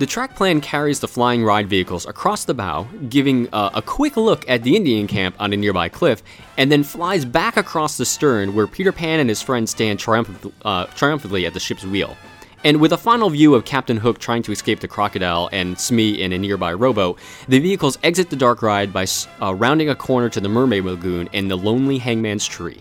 The 0.00 0.06
track 0.06 0.34
plan 0.34 0.62
carries 0.62 1.00
the 1.00 1.08
flying 1.08 1.44
ride 1.44 1.68
vehicles 1.68 2.06
across 2.06 2.46
the 2.46 2.54
bow, 2.54 2.88
giving 3.10 3.52
uh, 3.52 3.68
a 3.74 3.82
quick 3.82 4.16
look 4.16 4.48
at 4.48 4.62
the 4.62 4.74
Indian 4.74 5.06
camp 5.06 5.36
on 5.38 5.52
a 5.52 5.58
nearby 5.58 5.90
cliff, 5.90 6.22
and 6.56 6.72
then 6.72 6.84
flies 6.84 7.26
back 7.26 7.58
across 7.58 7.98
the 7.98 8.06
stern 8.06 8.54
where 8.54 8.66
Peter 8.66 8.92
Pan 8.92 9.20
and 9.20 9.28
his 9.28 9.42
friends 9.42 9.72
stand 9.72 10.02
uh, 10.02 10.86
triumphantly 10.86 11.44
at 11.44 11.52
the 11.52 11.60
ship's 11.60 11.84
wheel. 11.84 12.16
And 12.64 12.80
with 12.80 12.94
a 12.94 12.96
final 12.96 13.28
view 13.28 13.54
of 13.54 13.66
Captain 13.66 13.98
Hook 13.98 14.18
trying 14.18 14.42
to 14.44 14.52
escape 14.52 14.80
the 14.80 14.88
crocodile 14.88 15.50
and 15.52 15.78
Smee 15.78 16.22
in 16.22 16.32
a 16.32 16.38
nearby 16.38 16.72
rowboat, 16.72 17.18
the 17.46 17.58
vehicles 17.58 17.98
exit 18.02 18.30
the 18.30 18.36
dark 18.36 18.62
ride 18.62 18.94
by 18.94 19.06
uh, 19.42 19.54
rounding 19.54 19.90
a 19.90 19.94
corner 19.94 20.30
to 20.30 20.40
the 20.40 20.48
Mermaid 20.48 20.86
Lagoon 20.86 21.28
and 21.34 21.50
the 21.50 21.58
Lonely 21.58 21.98
Hangman's 21.98 22.46
Tree. 22.46 22.80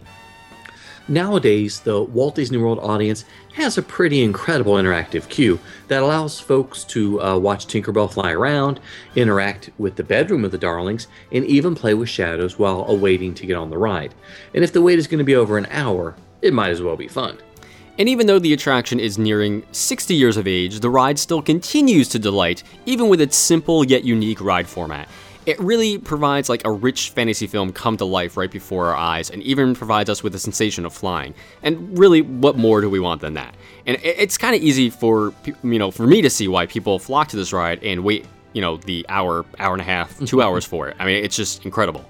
Nowadays, 1.09 1.79
the 1.79 2.03
Walt 2.03 2.35
Disney 2.35 2.59
World 2.59 2.77
audience 2.83 3.25
has 3.53 3.79
a 3.79 3.81
pretty 3.81 4.21
incredible 4.21 4.73
interactive 4.73 5.27
queue 5.27 5.59
that 5.87 6.03
allows 6.03 6.39
folks 6.39 6.83
to 6.83 7.19
uh, 7.19 7.35
watch 7.35 7.65
Tinkerbell 7.65 8.13
fly 8.13 8.31
around, 8.31 8.79
interact 9.15 9.71
with 9.79 9.95
the 9.95 10.03
bedroom 10.03 10.45
of 10.45 10.51
the 10.51 10.59
Darlings, 10.59 11.07
and 11.31 11.43
even 11.45 11.73
play 11.73 11.95
with 11.95 12.09
shadows 12.09 12.59
while 12.59 12.85
awaiting 12.87 13.33
to 13.33 13.47
get 13.47 13.57
on 13.57 13.71
the 13.71 13.77
ride. 13.79 14.13
And 14.53 14.63
if 14.63 14.71
the 14.71 14.83
wait 14.83 14.99
is 14.99 15.07
going 15.07 15.17
to 15.17 15.23
be 15.23 15.35
over 15.35 15.57
an 15.57 15.65
hour, 15.71 16.15
it 16.43 16.53
might 16.53 16.69
as 16.69 16.83
well 16.83 16.95
be 16.95 17.07
fun. 17.07 17.39
And 17.97 18.07
even 18.07 18.27
though 18.27 18.37
the 18.37 18.53
attraction 18.53 18.99
is 18.99 19.17
nearing 19.17 19.65
60 19.71 20.13
years 20.13 20.37
of 20.37 20.45
age, 20.45 20.79
the 20.79 20.91
ride 20.91 21.17
still 21.17 21.41
continues 21.41 22.07
to 22.09 22.19
delight, 22.19 22.61
even 22.85 23.09
with 23.09 23.19
its 23.19 23.35
simple 23.35 23.83
yet 23.83 24.03
unique 24.03 24.41
ride 24.41 24.67
format. 24.67 25.09
It 25.45 25.59
really 25.59 25.97
provides 25.97 26.49
like 26.49 26.65
a 26.65 26.71
rich 26.71 27.09
fantasy 27.09 27.47
film 27.47 27.71
come 27.71 27.97
to 27.97 28.05
life 28.05 28.37
right 28.37 28.51
before 28.51 28.87
our 28.87 28.95
eyes, 28.95 29.29
and 29.29 29.41
even 29.43 29.73
provides 29.73 30.09
us 30.09 30.21
with 30.21 30.35
a 30.35 30.39
sensation 30.39 30.85
of 30.85 30.93
flying. 30.93 31.33
And 31.63 31.97
really, 31.97 32.21
what 32.21 32.57
more 32.57 32.81
do 32.81 32.89
we 32.89 32.99
want 32.99 33.21
than 33.21 33.33
that? 33.35 33.55
And 33.85 33.97
it's 34.03 34.37
kind 34.37 34.55
of 34.55 34.61
easy 34.61 34.89
for 34.89 35.33
you 35.63 35.79
know 35.79 35.91
for 35.91 36.05
me 36.05 36.21
to 36.21 36.29
see 36.29 36.47
why 36.47 36.65
people 36.65 36.99
flock 36.99 37.29
to 37.29 37.37
this 37.37 37.53
ride 37.53 37.83
and 37.83 38.03
wait 38.03 38.25
you 38.53 38.61
know 38.61 38.77
the 38.77 39.05
hour, 39.09 39.45
hour 39.59 39.73
and 39.73 39.81
a 39.81 39.85
half, 39.85 40.17
two 40.25 40.41
hours 40.43 40.65
for 40.65 40.89
it. 40.89 40.95
I 40.99 41.05
mean, 41.05 41.23
it's 41.23 41.35
just 41.35 41.65
incredible. 41.65 42.05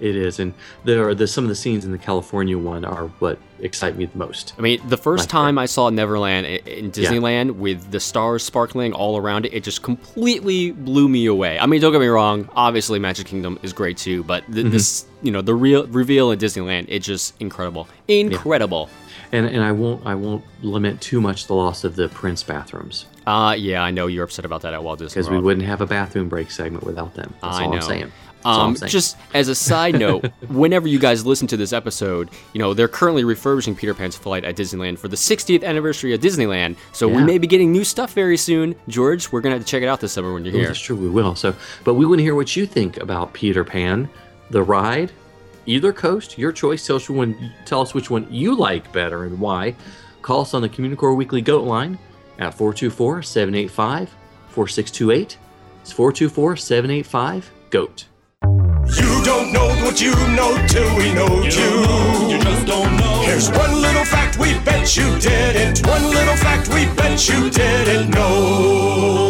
It 0.00 0.16
is, 0.16 0.38
and 0.40 0.54
there 0.84 1.06
are 1.08 1.14
the, 1.14 1.26
some 1.26 1.44
of 1.44 1.48
the 1.48 1.54
scenes 1.54 1.84
in 1.84 1.92
the 1.92 1.98
California 1.98 2.56
one 2.56 2.84
are 2.84 3.08
what 3.18 3.38
excite 3.60 3.96
me 3.96 4.06
the 4.06 4.16
most. 4.16 4.54
I 4.58 4.62
mean, 4.62 4.80
the 4.88 4.96
first 4.96 5.22
Like 5.24 5.28
that. 5.28 5.32
time 5.32 5.58
I 5.58 5.66
saw 5.66 5.90
Neverland 5.90 6.46
in 6.46 6.90
Disneyland 6.90 7.56
with 7.56 7.90
the 7.90 8.00
stars 8.00 8.42
sparkling 8.42 8.94
all 8.94 9.18
around 9.18 9.44
it, 9.44 9.52
it 9.52 9.62
just 9.62 9.82
completely 9.82 10.70
blew 10.70 11.08
me 11.08 11.26
away. 11.26 11.58
I 11.58 11.66
mean, 11.66 11.80
don't 11.82 11.92
get 11.92 12.00
me 12.00 12.06
wrong, 12.06 12.48
obviously 12.54 12.98
Magic 12.98 13.26
Kingdom 13.26 13.58
is 13.62 13.72
great 13.74 13.98
too, 13.98 14.22
but 14.24 14.46
th- 14.46 14.64
Mm-hmm. 14.64 14.70
this, 14.72 15.04
you 15.22 15.30
know, 15.30 15.42
the 15.42 15.54
real 15.54 15.86
reveal 15.88 16.30
in 16.30 16.38
Disneyland, 16.38 16.86
it's 16.88 17.04
just 17.06 17.34
incredible. 17.40 17.86
Incredible. 18.08 18.88
And 19.32 19.46
and 19.46 19.62
I 19.62 19.72
won't 19.72 20.04
I 20.06 20.14
won't 20.16 20.44
lament 20.62 21.00
too 21.00 21.20
much 21.20 21.46
the 21.46 21.54
loss 21.54 21.84
of 21.84 21.94
the 21.94 22.08
Prince 22.08 22.42
bathrooms 22.42 23.06
Uh, 23.26 23.54
yeah, 23.56 23.80
I 23.82 23.90
know 23.92 24.08
you're 24.08 24.24
upset 24.24 24.44
about 24.44 24.62
that 24.62 24.72
at 24.74 24.82
Walt 24.82 24.98
Disney 24.98 25.14
because 25.20 25.30
we 25.30 25.38
wouldn't 25.38 25.66
have 25.66 25.80
a 25.80 25.86
bathroom 25.86 26.28
break 26.28 26.50
segment 26.50 26.82
without 26.84 27.14
them. 27.14 27.32
That's 27.40 27.58
I 27.58 27.64
all 27.64 27.70
know. 27.70 27.76
I'm 27.76 27.82
saying. 27.82 28.12
Um, 28.44 28.74
just 28.74 29.16
as 29.34 29.48
a 29.48 29.54
side 29.54 29.98
note, 29.98 30.26
whenever 30.48 30.88
you 30.88 30.98
guys 30.98 31.26
listen 31.26 31.46
to 31.48 31.56
this 31.56 31.72
episode, 31.72 32.30
you 32.52 32.58
know 32.58 32.72
they're 32.74 32.88
currently 32.88 33.22
refurbishing 33.24 33.74
Peter 33.76 33.92
Pan's 33.94 34.16
flight 34.16 34.44
at 34.44 34.56
Disneyland 34.56 34.98
for 34.98 35.08
the 35.08 35.16
60th 35.16 35.62
anniversary 35.64 36.14
of 36.14 36.20
Disneyland. 36.20 36.76
So 36.92 37.06
we 37.08 37.22
may 37.22 37.38
be 37.38 37.46
getting 37.46 37.70
new 37.70 37.84
stuff 37.84 38.12
very 38.14 38.36
soon. 38.36 38.74
George, 38.88 39.30
we're 39.30 39.40
gonna 39.42 39.56
have 39.56 39.64
to 39.64 39.70
check 39.70 39.82
it 39.82 39.86
out 39.88 40.00
this 40.00 40.12
summer 40.12 40.32
when 40.32 40.44
you're 40.44 40.54
Oh, 40.54 40.58
here. 40.58 40.66
That's 40.68 40.80
true, 40.80 40.96
we 40.96 41.10
will. 41.10 41.34
So, 41.34 41.54
but 41.84 41.94
we 41.94 42.06
want 42.06 42.18
to 42.18 42.22
hear 42.22 42.34
what 42.34 42.56
you 42.56 42.64
think 42.66 42.96
about 42.96 43.32
Peter 43.34 43.62
Pan, 43.64 44.08
the 44.50 44.62
ride, 44.62 45.12
either 45.66 45.92
coast, 45.92 46.38
your 46.38 46.50
choice. 46.52 46.86
Tell 46.86 46.96
us 46.96 47.08
which 47.08 47.16
one, 47.16 47.52
tell 47.66 47.82
us 47.82 47.92
which 47.94 48.10
one 48.10 48.26
you 48.30 48.54
like 48.56 48.90
better 48.92 49.24
and 49.24 49.38
why. 49.38 49.74
Call 50.22 50.40
us 50.42 50.54
on 50.54 50.62
the 50.62 50.68
Communicore 50.68 51.14
Weekly 51.16 51.40
Goat 51.42 51.64
line 51.64 51.98
at 52.38 52.54
424 52.54 53.22
785 53.22 54.08
4628. 54.48 55.38
It's 55.82 55.92
424 55.92 56.56
785 56.56 57.50
GOAT. 57.70 58.04
You 59.20 59.26
don't 59.26 59.52
know 59.52 59.68
what 59.84 60.00
you 60.00 60.14
know 60.34 60.56
till 60.66 60.96
we 60.96 61.12
know 61.12 61.42
you. 61.42 62.30
You 62.30 62.38
just 62.42 62.64
don't 62.66 62.96
know. 62.96 63.20
Here's 63.22 63.50
one 63.50 63.82
little 63.82 64.06
fact 64.06 64.38
we 64.38 64.54
bet 64.60 64.96
you 64.96 65.18
didn't. 65.18 65.86
One 65.86 66.04
little 66.04 66.36
fact 66.36 66.68
we 66.68 66.86
bet 66.96 67.28
you 67.28 67.50
didn't 67.50 68.08
know. 68.12 69.20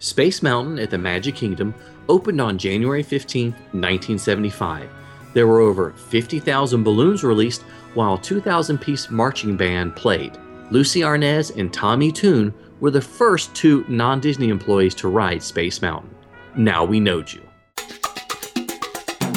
Space 0.00 0.42
Mountain 0.42 0.80
at 0.80 0.90
the 0.90 0.98
Magic 0.98 1.36
Kingdom 1.36 1.72
opened 2.08 2.40
on 2.40 2.58
January 2.58 3.04
15, 3.04 3.52
1975. 3.52 4.90
There 5.34 5.46
were 5.46 5.60
over 5.60 5.92
50,000 5.92 6.82
balloons 6.82 7.22
released 7.22 7.62
while 7.94 8.14
a 8.14 8.20
2,000 8.20 8.78
piece 8.78 9.08
marching 9.08 9.56
band 9.56 9.94
played. 9.94 10.36
Lucie 10.72 11.02
Arnaz 11.02 11.54
and 11.56 11.72
Tommy 11.72 12.10
Tune 12.10 12.52
were 12.82 12.90
the 12.90 13.00
first 13.00 13.54
two 13.54 13.84
non 13.86 14.18
Disney 14.18 14.48
employees 14.48 14.94
to 14.96 15.08
ride 15.08 15.40
Space 15.40 15.80
Mountain. 15.80 16.12
Now 16.56 16.84
we 16.84 16.98
know 16.98 17.18
you. 17.18 17.40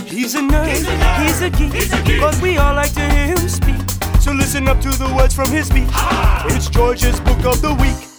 He's 0.03 0.33
a 0.33 0.39
nerd, 0.39 0.67
he's 1.23 1.41
a, 1.41 1.49
geek, 1.51 2.19
but 2.19 2.41
we 2.41 2.57
all 2.57 2.73
like 2.73 2.91
to 2.93 3.01
hear 3.01 3.27
him 3.27 3.37
speak. 3.47 3.75
So 4.19 4.31
listen 4.31 4.67
up 4.67 4.81
to 4.81 4.89
the 4.89 5.13
words 5.15 5.35
from 5.35 5.51
his 5.51 5.67
speech. 5.67 5.87
It's 6.55 6.69
George's 6.69 7.19
book 7.19 7.45
of 7.45 7.61
the 7.61 7.75
week. 7.75 8.09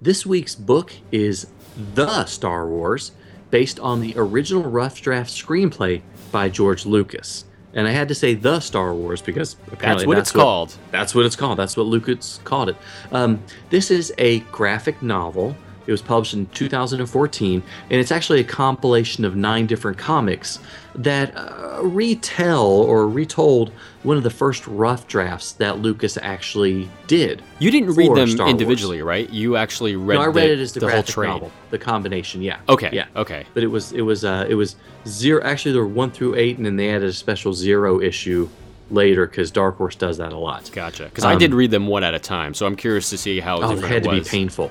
This 0.00 0.24
week's 0.24 0.54
book 0.54 0.94
is 1.10 1.48
The 1.94 2.24
Star 2.24 2.66
Wars, 2.66 3.12
based 3.50 3.78
on 3.78 4.00
the 4.00 4.14
original 4.16 4.62
rough 4.62 5.02
draft 5.02 5.30
screenplay 5.30 6.00
by 6.30 6.48
George 6.48 6.86
Lucas. 6.86 7.44
And 7.74 7.88
I 7.88 7.90
had 7.90 8.08
to 8.08 8.14
say 8.14 8.34
The 8.34 8.60
Star 8.60 8.94
Wars 8.94 9.22
because 9.22 9.56
apparently 9.70 10.04
That's 10.04 10.06
what 10.06 10.18
it's 10.18 10.30
called. 10.30 10.76
That's 10.90 11.14
what 11.14 11.24
it's 11.24 11.36
called. 11.36 11.58
That's 11.58 11.76
what 11.76 11.86
Lucas 11.86 12.40
called 12.44 12.68
it. 12.68 12.76
Um, 13.10 13.42
this 13.70 13.90
is 13.90 14.12
a 14.18 14.40
graphic 14.40 15.02
novel. 15.02 15.56
It 15.86 15.90
was 15.90 16.02
published 16.02 16.34
in 16.34 16.46
2014, 16.46 17.62
and 17.90 18.00
it's 18.00 18.12
actually 18.12 18.40
a 18.40 18.44
compilation 18.44 19.24
of 19.24 19.34
nine 19.36 19.66
different 19.66 19.98
comics 19.98 20.58
that 20.94 21.36
uh, 21.36 21.80
retell 21.82 22.66
or 22.66 23.08
retold 23.08 23.72
one 24.02 24.16
of 24.16 24.22
the 24.22 24.30
first 24.30 24.66
rough 24.66 25.06
drafts 25.08 25.52
that 25.52 25.78
Lucas 25.78 26.16
actually 26.20 26.88
did. 27.06 27.42
You 27.58 27.70
didn't 27.70 27.94
read 27.94 28.14
them 28.14 28.28
Star 28.28 28.46
Wars. 28.46 28.50
individually, 28.52 29.02
right? 29.02 29.28
You 29.30 29.56
actually 29.56 29.96
read. 29.96 30.16
no, 30.16 30.22
I 30.22 30.30
the, 30.32 30.52
it 30.52 30.58
as 30.58 30.72
the, 30.72 30.80
the 30.80 30.86
whole 30.86 30.92
graphic 30.96 31.14
trade. 31.14 31.28
novel, 31.28 31.52
the 31.70 31.78
combination. 31.78 32.42
Yeah. 32.42 32.58
Okay. 32.68 32.90
Yeah. 32.92 33.06
Okay. 33.16 33.46
But 33.54 33.62
it 33.62 33.68
was 33.68 33.92
it 33.92 34.02
was 34.02 34.24
uh, 34.24 34.46
it 34.48 34.54
was 34.54 34.76
zero. 35.06 35.42
Actually, 35.42 35.72
there 35.72 35.82
were 35.82 35.88
one 35.88 36.10
through 36.10 36.34
eight, 36.36 36.56
and 36.58 36.66
then 36.66 36.76
they 36.76 36.90
added 36.90 37.08
a 37.08 37.12
special 37.12 37.52
zero 37.54 38.00
issue 38.00 38.48
later 38.90 39.26
because 39.26 39.50
Dark 39.50 39.78
Horse 39.78 39.94
does 39.96 40.18
that 40.18 40.32
a 40.32 40.38
lot. 40.38 40.70
Gotcha. 40.72 41.04
Because 41.04 41.24
I 41.24 41.32
Um, 41.32 41.38
did 41.38 41.54
read 41.54 41.70
them 41.70 41.86
one 41.86 42.04
at 42.04 42.14
a 42.14 42.18
time, 42.18 42.52
so 42.52 42.66
I'm 42.66 42.76
curious 42.76 43.08
to 43.10 43.16
see 43.18 43.40
how 43.40 43.60
Oh, 43.62 43.72
it 43.72 43.82
had 43.84 44.02
to 44.04 44.10
be 44.10 44.20
painful. 44.20 44.70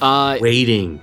Uh, 0.00 0.38
Waiting, 0.40 1.00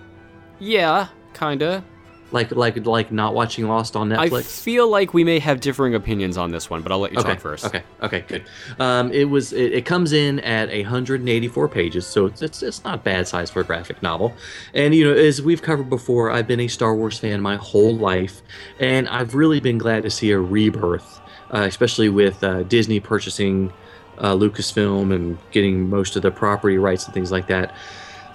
yeah, 0.59 1.07
kinda. 1.33 1.83
like 2.31 2.51
like 2.51 2.85
like 2.85 3.11
not 3.11 3.33
watching 3.33 3.67
Lost 3.67 3.95
on 3.95 4.09
Netflix. 4.09 4.39
I 4.39 4.41
feel 4.41 4.89
like 4.89 5.13
we 5.13 5.23
may 5.23 5.39
have 5.39 5.59
differing 5.59 5.95
opinions 5.95 6.37
on 6.37 6.51
this 6.51 6.69
one, 6.69 6.81
but 6.81 6.91
I'll 6.91 6.99
let 6.99 7.13
you 7.13 7.19
okay. 7.19 7.29
talk 7.29 7.39
first. 7.39 7.65
Okay. 7.65 7.83
Okay. 8.01 8.25
Good. 8.27 8.45
Um, 8.79 9.11
it 9.11 9.25
was. 9.25 9.53
It, 9.53 9.73
it 9.73 9.85
comes 9.85 10.13
in 10.13 10.39
at 10.41 10.69
184 10.69 11.69
pages, 11.69 12.07
so 12.07 12.25
it's, 12.25 12.41
it's 12.41 12.63
it's 12.63 12.83
not 12.83 13.03
bad 13.03 13.27
size 13.27 13.49
for 13.49 13.61
a 13.61 13.63
graphic 13.63 14.01
novel. 14.01 14.33
And 14.73 14.93
you 14.93 15.05
know, 15.05 15.13
as 15.13 15.41
we've 15.41 15.61
covered 15.61 15.89
before, 15.89 16.31
I've 16.31 16.47
been 16.47 16.59
a 16.59 16.67
Star 16.67 16.95
Wars 16.95 17.19
fan 17.19 17.41
my 17.41 17.55
whole 17.55 17.95
life, 17.95 18.41
and 18.79 19.07
I've 19.07 19.35
really 19.35 19.59
been 19.59 19.77
glad 19.77 20.03
to 20.03 20.09
see 20.09 20.31
a 20.31 20.39
rebirth 20.39 21.21
uh, 21.53 21.61
especially 21.61 22.09
with 22.09 22.43
uh, 22.43 22.63
Disney 22.63 22.99
purchasing 22.99 23.71
uh, 24.17 24.33
Lucasfilm 24.33 25.13
and 25.13 25.37
getting 25.51 25.89
most 25.89 26.15
of 26.15 26.21
the 26.21 26.31
property 26.31 26.77
rights 26.77 27.05
and 27.05 27.13
things 27.13 27.31
like 27.31 27.47
that. 27.47 27.75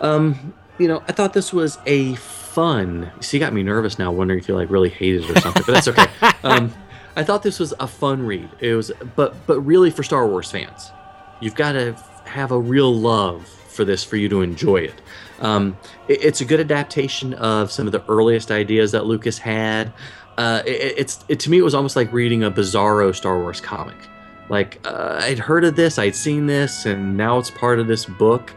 Um, 0.02 0.52
you 0.78 0.88
know, 0.88 1.02
I 1.08 1.12
thought 1.12 1.32
this 1.32 1.52
was 1.52 1.78
a 1.86 2.14
fun. 2.16 3.10
See, 3.20 3.36
you 3.36 3.40
got 3.40 3.52
me 3.52 3.62
nervous 3.62 3.98
now, 3.98 4.10
wondering 4.12 4.40
if 4.40 4.48
you 4.48 4.54
like 4.54 4.68
really 4.70 4.88
hated 4.90 5.24
it 5.24 5.30
or 5.36 5.40
something, 5.40 5.62
but 5.66 5.72
that's 5.72 5.88
okay. 5.88 6.06
Um, 6.44 6.72
I 7.16 7.22
thought 7.22 7.42
this 7.44 7.60
was 7.60 7.72
a 7.78 7.86
fun 7.86 8.26
read. 8.26 8.48
It 8.58 8.74
was, 8.74 8.90
but 9.14 9.34
but 9.46 9.60
really 9.60 9.90
for 9.90 10.02
Star 10.02 10.26
Wars 10.26 10.50
fans, 10.50 10.90
you've 11.40 11.54
got 11.54 11.72
to 11.72 11.92
have 12.24 12.50
a 12.50 12.58
real 12.58 12.92
love 12.92 13.46
for 13.46 13.84
this 13.84 14.02
for 14.02 14.16
you 14.16 14.28
to 14.30 14.42
enjoy 14.42 14.78
it. 14.78 15.00
Um, 15.40 15.76
it- 16.08 16.24
it's 16.24 16.40
a 16.40 16.44
good 16.44 16.58
adaptation 16.60 17.32
of 17.34 17.70
some 17.70 17.86
of 17.86 17.92
the 17.92 18.02
earliest 18.08 18.50
ideas 18.50 18.90
that 18.92 19.06
Lucas 19.06 19.38
had. 19.38 19.92
Uh, 20.36 20.62
it, 20.66 20.94
it's 20.98 21.24
it, 21.28 21.40
to 21.40 21.50
me, 21.50 21.58
it 21.58 21.62
was 21.62 21.74
almost 21.74 21.94
like 21.94 22.12
reading 22.12 22.42
a 22.42 22.50
bizarro 22.50 23.14
Star 23.14 23.38
Wars 23.38 23.60
comic. 23.60 23.96
Like 24.48 24.80
uh, 24.84 25.20
I'd 25.22 25.38
heard 25.38 25.64
of 25.64 25.76
this, 25.76 25.98
I'd 25.98 26.16
seen 26.16 26.46
this, 26.46 26.86
and 26.86 27.16
now 27.16 27.38
it's 27.38 27.50
part 27.50 27.78
of 27.78 27.86
this 27.86 28.04
book. 28.04 28.52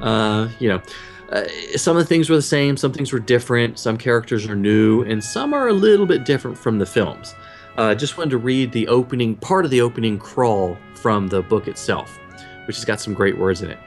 Uh, 0.00 0.48
you 0.58 0.68
know, 0.68 0.82
uh, 1.30 1.44
some 1.76 1.96
of 1.96 2.02
the 2.02 2.08
things 2.08 2.28
were 2.28 2.36
the 2.36 2.42
same, 2.42 2.76
some 2.76 2.92
things 2.92 3.12
were 3.12 3.18
different, 3.18 3.78
some 3.78 3.96
characters 3.96 4.46
are 4.46 4.56
new, 4.56 5.02
and 5.02 5.22
some 5.22 5.54
are 5.54 5.68
a 5.68 5.72
little 5.72 6.06
bit 6.06 6.24
different 6.24 6.58
from 6.58 6.78
the 6.78 6.86
films. 6.86 7.34
Uh, 7.76 7.94
just 7.94 8.18
wanted 8.18 8.30
to 8.30 8.38
read 8.38 8.72
the 8.72 8.86
opening 8.88 9.36
part 9.36 9.64
of 9.64 9.70
the 9.70 9.80
opening 9.80 10.18
crawl 10.18 10.76
from 10.94 11.28
the 11.28 11.42
book 11.42 11.68
itself, 11.68 12.18
which 12.66 12.76
has 12.76 12.84
got 12.84 13.00
some 13.00 13.14
great 13.14 13.38
words 13.38 13.62
in 13.62 13.70
it. 13.70 13.78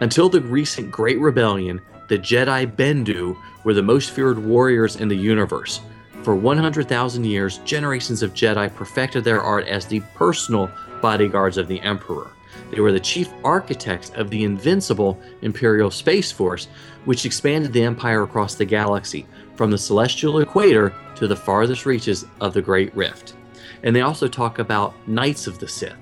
Until 0.00 0.28
the 0.28 0.40
recent 0.40 0.90
Great 0.90 1.18
Rebellion, 1.18 1.80
the 2.08 2.18
Jedi 2.18 2.70
Bendu 2.74 3.36
were 3.64 3.74
the 3.74 3.82
most 3.82 4.10
feared 4.10 4.38
warriors 4.38 4.96
in 4.96 5.08
the 5.08 5.16
universe. 5.16 5.80
For 6.22 6.34
100,000 6.34 7.24
years, 7.24 7.58
generations 7.58 8.22
of 8.22 8.34
Jedi 8.34 8.74
perfected 8.74 9.24
their 9.24 9.40
art 9.40 9.66
as 9.66 9.86
the 9.86 10.00
personal 10.14 10.70
bodyguards 11.00 11.56
of 11.56 11.68
the 11.68 11.80
Emperor. 11.80 12.30
They 12.70 12.80
were 12.80 12.92
the 12.92 13.00
chief 13.00 13.28
architects 13.44 14.10
of 14.10 14.30
the 14.30 14.44
invincible 14.44 15.18
Imperial 15.42 15.90
Space 15.90 16.30
Force, 16.32 16.68
which 17.04 17.24
expanded 17.24 17.72
the 17.72 17.82
Empire 17.84 18.22
across 18.22 18.54
the 18.54 18.64
galaxy, 18.64 19.26
from 19.54 19.70
the 19.70 19.78
celestial 19.78 20.40
equator 20.40 20.92
to 21.16 21.26
the 21.26 21.36
farthest 21.36 21.86
reaches 21.86 22.24
of 22.40 22.52
the 22.54 22.62
Great 22.62 22.94
Rift. 22.94 23.34
And 23.82 23.94
they 23.94 24.00
also 24.02 24.28
talk 24.28 24.58
about 24.58 24.94
Knights 25.08 25.46
of 25.46 25.58
the 25.58 25.68
Sith 25.68 25.94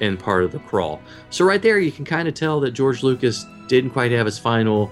in 0.00 0.16
part 0.16 0.42
of 0.44 0.52
the 0.52 0.58
crawl. 0.60 1.00
So, 1.30 1.44
right 1.44 1.62
there, 1.62 1.78
you 1.78 1.92
can 1.92 2.04
kind 2.04 2.26
of 2.28 2.34
tell 2.34 2.60
that 2.60 2.72
George 2.72 3.02
Lucas 3.02 3.46
didn't 3.68 3.90
quite 3.90 4.10
have 4.10 4.26
his 4.26 4.38
final 4.38 4.90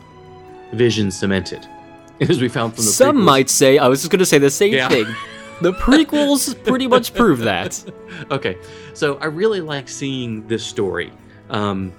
vision 0.73 1.11
cemented, 1.11 1.67
as 2.21 2.41
we 2.41 2.49
found 2.49 2.75
from 2.75 2.85
the 2.85 2.91
Some 2.91 3.17
prequels. 3.19 3.25
might 3.25 3.51
say, 3.51 3.79
I 3.79 3.89
was 3.89 4.01
just 4.01 4.11
going 4.13 4.21
to 4.21 4.27
say 4.27 4.39
the 4.39 4.51
same 4.51 4.73
Yeah. 4.75 4.89
thing. 4.89 5.07
The 5.63 5.73
prequels 5.73 6.63
pretty 6.67 6.87
much 6.87 7.15
prove 7.15 7.39
that. 7.41 7.83
okay 8.31 8.57
so 8.95 9.17
i 9.19 9.27
really 9.27 9.61
like 9.61 9.89
seeing 9.89 10.47
this 10.49 10.65
story 10.65 11.13
um, 11.51 11.93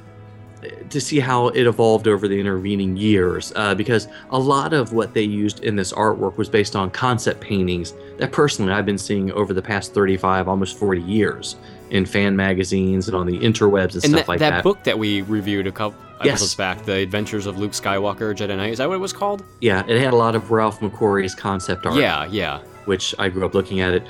to 0.90 1.02
see 1.02 1.20
how 1.20 1.50
it 1.50 1.68
evolved 1.68 2.08
over 2.08 2.28
the 2.28 2.40
intervening 2.40 2.96
years 2.96 3.52
uh, 3.58 3.76
because 3.76 4.08
a 4.30 4.40
lot 4.40 4.72
of 4.74 4.94
what 4.94 5.14
they 5.14 5.22
used 5.24 5.62
in 5.64 5.76
this 5.76 5.92
artwork 5.92 6.38
was 6.38 6.48
based 6.48 6.76
on 6.76 6.90
concept 6.90 7.42
paintings 7.42 7.94
that 8.18 8.32
personally 8.32 8.72
i've 8.72 8.86
been 8.86 8.98
seeing 8.98 9.32
over 9.34 9.54
the 9.54 9.62
past 9.62 9.94
35 9.94 10.48
almost 10.48 10.78
40 10.78 11.02
years 11.02 11.58
in 11.90 12.06
fan 12.06 12.36
magazines 12.36 13.08
and 13.10 13.16
on 13.18 13.26
the 13.28 13.38
interwebs 13.40 13.96
and, 13.96 14.04
And 14.06 14.14
stuff 14.14 14.14
that, 14.22 14.28
like 14.30 14.40
that, 14.40 14.50
that, 14.52 14.64
book 14.64 14.84
that 14.84 14.98
we 14.98 15.22
reviewed 15.24 15.68
a 15.68 15.72
couple 15.72 16.00
Yes. 16.24 16.36
episodes 16.36 16.56
back, 16.56 16.86
The 16.86 16.94
Adventures 17.00 17.48
of 17.48 17.58
Luke 17.60 17.74
Skywalker, 17.74 18.34
Jedi 18.34 18.56
Knight, 18.56 18.72
is 18.72 18.78
that 18.78 18.88
what 18.88 18.96
it 18.96 19.00
was 19.00 19.12
called? 19.12 19.44
yeah 19.60 19.84
it 19.86 20.00
had 20.00 20.14
a 20.14 20.16
lot 20.16 20.36
of 20.36 20.52
ralph 20.52 20.80
mcquarrie's 20.80 21.36
concept 21.36 21.86
art 21.86 21.98
Yeah, 21.98 22.26
yeah. 22.32 22.62
Which 22.86 23.16
I 23.20 23.30
grew 23.30 23.46
up 23.46 23.54
looking 23.54 23.82
at 23.82 23.94
it. 23.94 24.04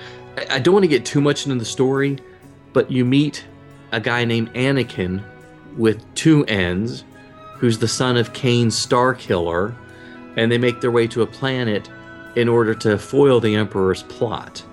I, 0.49 0.59
don't 0.59 0.73
want 0.73 0.83
to 0.83 0.89
get 0.89 1.05
too 1.05 1.21
much 1.21 1.45
into 1.45 1.59
the 1.59 1.65
story, 1.65 2.17
but 2.73 2.91
you 2.91 3.05
meet 3.05 3.45
a 3.91 3.99
guy 3.99 4.25
named 4.25 4.51
Anakin 4.53 5.23
with 5.77 6.03
two 6.15 6.43
ends, 6.45 7.03
who's 7.57 7.77
the 7.77 7.87
son 7.87 8.17
of 8.17 8.33
Kane 8.33 8.69
Starkiller, 8.69 9.75
and 10.35 10.51
they 10.51 10.57
make 10.57 10.81
their 10.81 10.91
way 10.91 11.07
to 11.07 11.21
a 11.21 11.27
planet 11.27 11.89
in 12.35 12.49
order 12.49 12.73
to 12.73 12.97
foil 12.97 13.39
the 13.39 13.55
Emperor's 13.55 14.03
plot. 14.03 14.63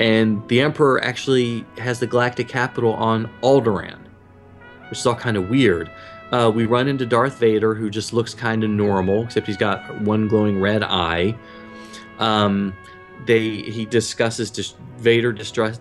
And 0.00 0.46
the 0.48 0.60
Emperor 0.60 1.02
actually 1.02 1.64
has 1.78 2.00
the 2.00 2.06
galactic 2.06 2.48
capital 2.48 2.94
on 2.94 3.30
Alderaan, 3.42 3.98
which 4.88 4.98
is 4.98 5.06
all 5.06 5.14
kind 5.14 5.36
of 5.36 5.48
weird. 5.48 5.90
Uh, 6.30 6.50
we 6.54 6.66
run 6.66 6.88
into 6.88 7.06
Darth 7.06 7.38
Vader, 7.38 7.74
who 7.74 7.88
just 7.88 8.12
looks 8.12 8.34
kind 8.34 8.62
of 8.62 8.70
normal, 8.70 9.24
except 9.24 9.46
he's 9.46 9.56
got 9.56 10.00
one 10.02 10.28
glowing 10.28 10.60
red 10.60 10.82
eye. 10.82 11.34
Um, 12.18 12.74
they 13.26 13.48
he 13.62 13.84
discusses 13.84 14.50
dis- 14.50 14.74
Vader 14.98 15.32
distress, 15.32 15.80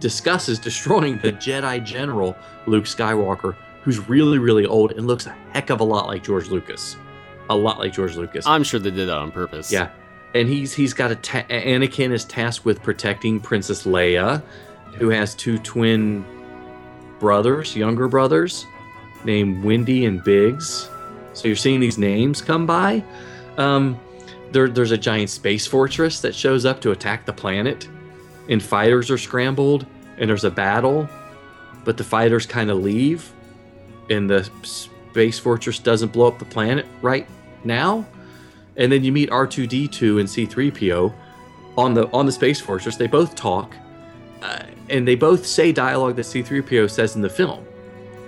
discusses 0.00 0.58
destroying 0.58 1.18
the 1.18 1.32
Jedi 1.32 1.84
General 1.84 2.36
Luke 2.66 2.84
Skywalker, 2.84 3.54
who's 3.82 4.08
really 4.08 4.38
really 4.38 4.66
old 4.66 4.92
and 4.92 5.06
looks 5.06 5.26
a 5.26 5.36
heck 5.52 5.70
of 5.70 5.80
a 5.80 5.84
lot 5.84 6.06
like 6.06 6.22
George 6.22 6.48
Lucas, 6.48 6.96
a 7.50 7.56
lot 7.56 7.78
like 7.78 7.92
George 7.92 8.16
Lucas. 8.16 8.46
I'm 8.46 8.62
sure 8.62 8.80
they 8.80 8.90
did 8.90 9.08
that 9.08 9.16
on 9.16 9.30
purpose. 9.32 9.72
Yeah, 9.72 9.90
and 10.34 10.48
he's 10.48 10.72
he's 10.74 10.92
got 10.94 11.10
a 11.10 11.16
ta- 11.16 11.46
Anakin 11.48 12.12
is 12.12 12.24
tasked 12.24 12.64
with 12.64 12.82
protecting 12.82 13.40
Princess 13.40 13.84
Leia, 13.84 14.42
who 14.94 15.08
has 15.10 15.34
two 15.34 15.58
twin 15.58 16.24
brothers, 17.18 17.74
younger 17.74 18.08
brothers, 18.08 18.66
named 19.24 19.64
Windy 19.64 20.04
and 20.04 20.22
Biggs. 20.22 20.88
So 21.32 21.48
you're 21.48 21.56
seeing 21.56 21.80
these 21.80 21.98
names 21.98 22.40
come 22.40 22.66
by. 22.66 23.04
Um, 23.58 23.98
there, 24.56 24.68
there's 24.68 24.90
a 24.90 24.98
giant 24.98 25.30
space 25.30 25.66
fortress 25.66 26.20
that 26.20 26.34
shows 26.34 26.64
up 26.64 26.80
to 26.80 26.90
attack 26.90 27.26
the 27.26 27.32
planet, 27.32 27.88
and 28.48 28.62
fighters 28.62 29.10
are 29.10 29.18
scrambled, 29.18 29.86
and 30.18 30.28
there's 30.28 30.44
a 30.44 30.50
battle, 30.50 31.08
but 31.84 31.96
the 31.96 32.04
fighters 32.04 32.46
kind 32.46 32.70
of 32.70 32.78
leave, 32.78 33.32
and 34.10 34.28
the 34.28 34.48
space 34.62 35.38
fortress 35.38 35.78
doesn't 35.78 36.12
blow 36.12 36.26
up 36.26 36.38
the 36.38 36.44
planet 36.44 36.86
right 37.02 37.26
now 37.64 38.06
and 38.76 38.92
then 38.92 39.02
you 39.02 39.12
meet 39.12 39.30
R2D2 39.30 40.20
and 40.20 40.28
C3PO 40.28 41.12
on 41.76 41.94
the 41.94 42.08
on 42.12 42.26
the 42.26 42.32
space 42.32 42.60
fortress. 42.60 42.96
They 42.96 43.06
both 43.06 43.34
talk, 43.34 43.74
uh, 44.42 44.62
and 44.88 45.06
they 45.06 45.14
both 45.14 45.46
say 45.46 45.72
dialogue 45.72 46.16
that 46.16 46.22
C3PO 46.22 46.90
says 46.90 47.16
in 47.16 47.22
the 47.22 47.30
film. 47.30 47.64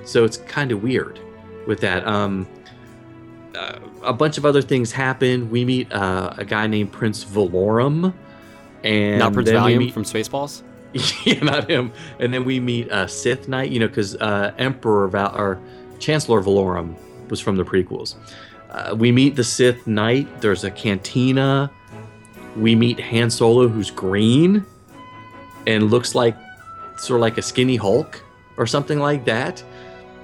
So 0.04 0.24
it's 0.24 0.38
kind 0.38 0.72
of 0.72 0.82
weird 0.82 1.20
with 1.66 1.80
that. 1.80 2.06
Um, 2.06 2.46
uh, 3.58 3.78
a 4.02 4.12
bunch 4.12 4.38
of 4.38 4.46
other 4.46 4.62
things 4.62 4.92
happen. 4.92 5.50
We 5.50 5.64
meet 5.64 5.92
uh, 5.92 6.34
a 6.36 6.44
guy 6.44 6.66
named 6.66 6.92
Prince 6.92 7.24
Valorum, 7.24 8.14
and 8.84 9.18
Not 9.18 9.32
Prince 9.32 9.50
Valium 9.50 9.78
meet- 9.78 9.94
from 9.94 10.04
Spaceballs? 10.04 10.62
yeah, 11.26 11.40
not 11.40 11.68
him. 11.68 11.92
And 12.18 12.32
then 12.32 12.44
we 12.44 12.60
meet 12.60 12.90
uh, 12.90 13.06
Sith 13.06 13.46
Knight, 13.46 13.70
you 13.70 13.78
know, 13.78 13.88
because 13.88 14.16
uh, 14.16 14.54
Emperor 14.56 15.06
Val- 15.08 15.36
or 15.36 15.60
Chancellor 15.98 16.42
Valorum 16.42 16.96
was 17.28 17.40
from 17.40 17.56
the 17.56 17.64
prequels. 17.64 18.14
Uh, 18.70 18.94
we 18.96 19.12
meet 19.12 19.36
the 19.36 19.44
Sith 19.44 19.86
Knight. 19.86 20.40
There's 20.40 20.64
a 20.64 20.70
cantina. 20.70 21.70
We 22.56 22.74
meet 22.74 22.98
Han 23.00 23.30
Solo, 23.30 23.68
who's 23.68 23.90
green 23.90 24.64
and 25.66 25.90
looks 25.90 26.14
like 26.14 26.36
sort 26.96 27.18
of 27.18 27.22
like 27.22 27.38
a 27.38 27.42
skinny 27.42 27.76
Hulk 27.76 28.22
or 28.56 28.66
something 28.66 28.98
like 28.98 29.24
that. 29.26 29.62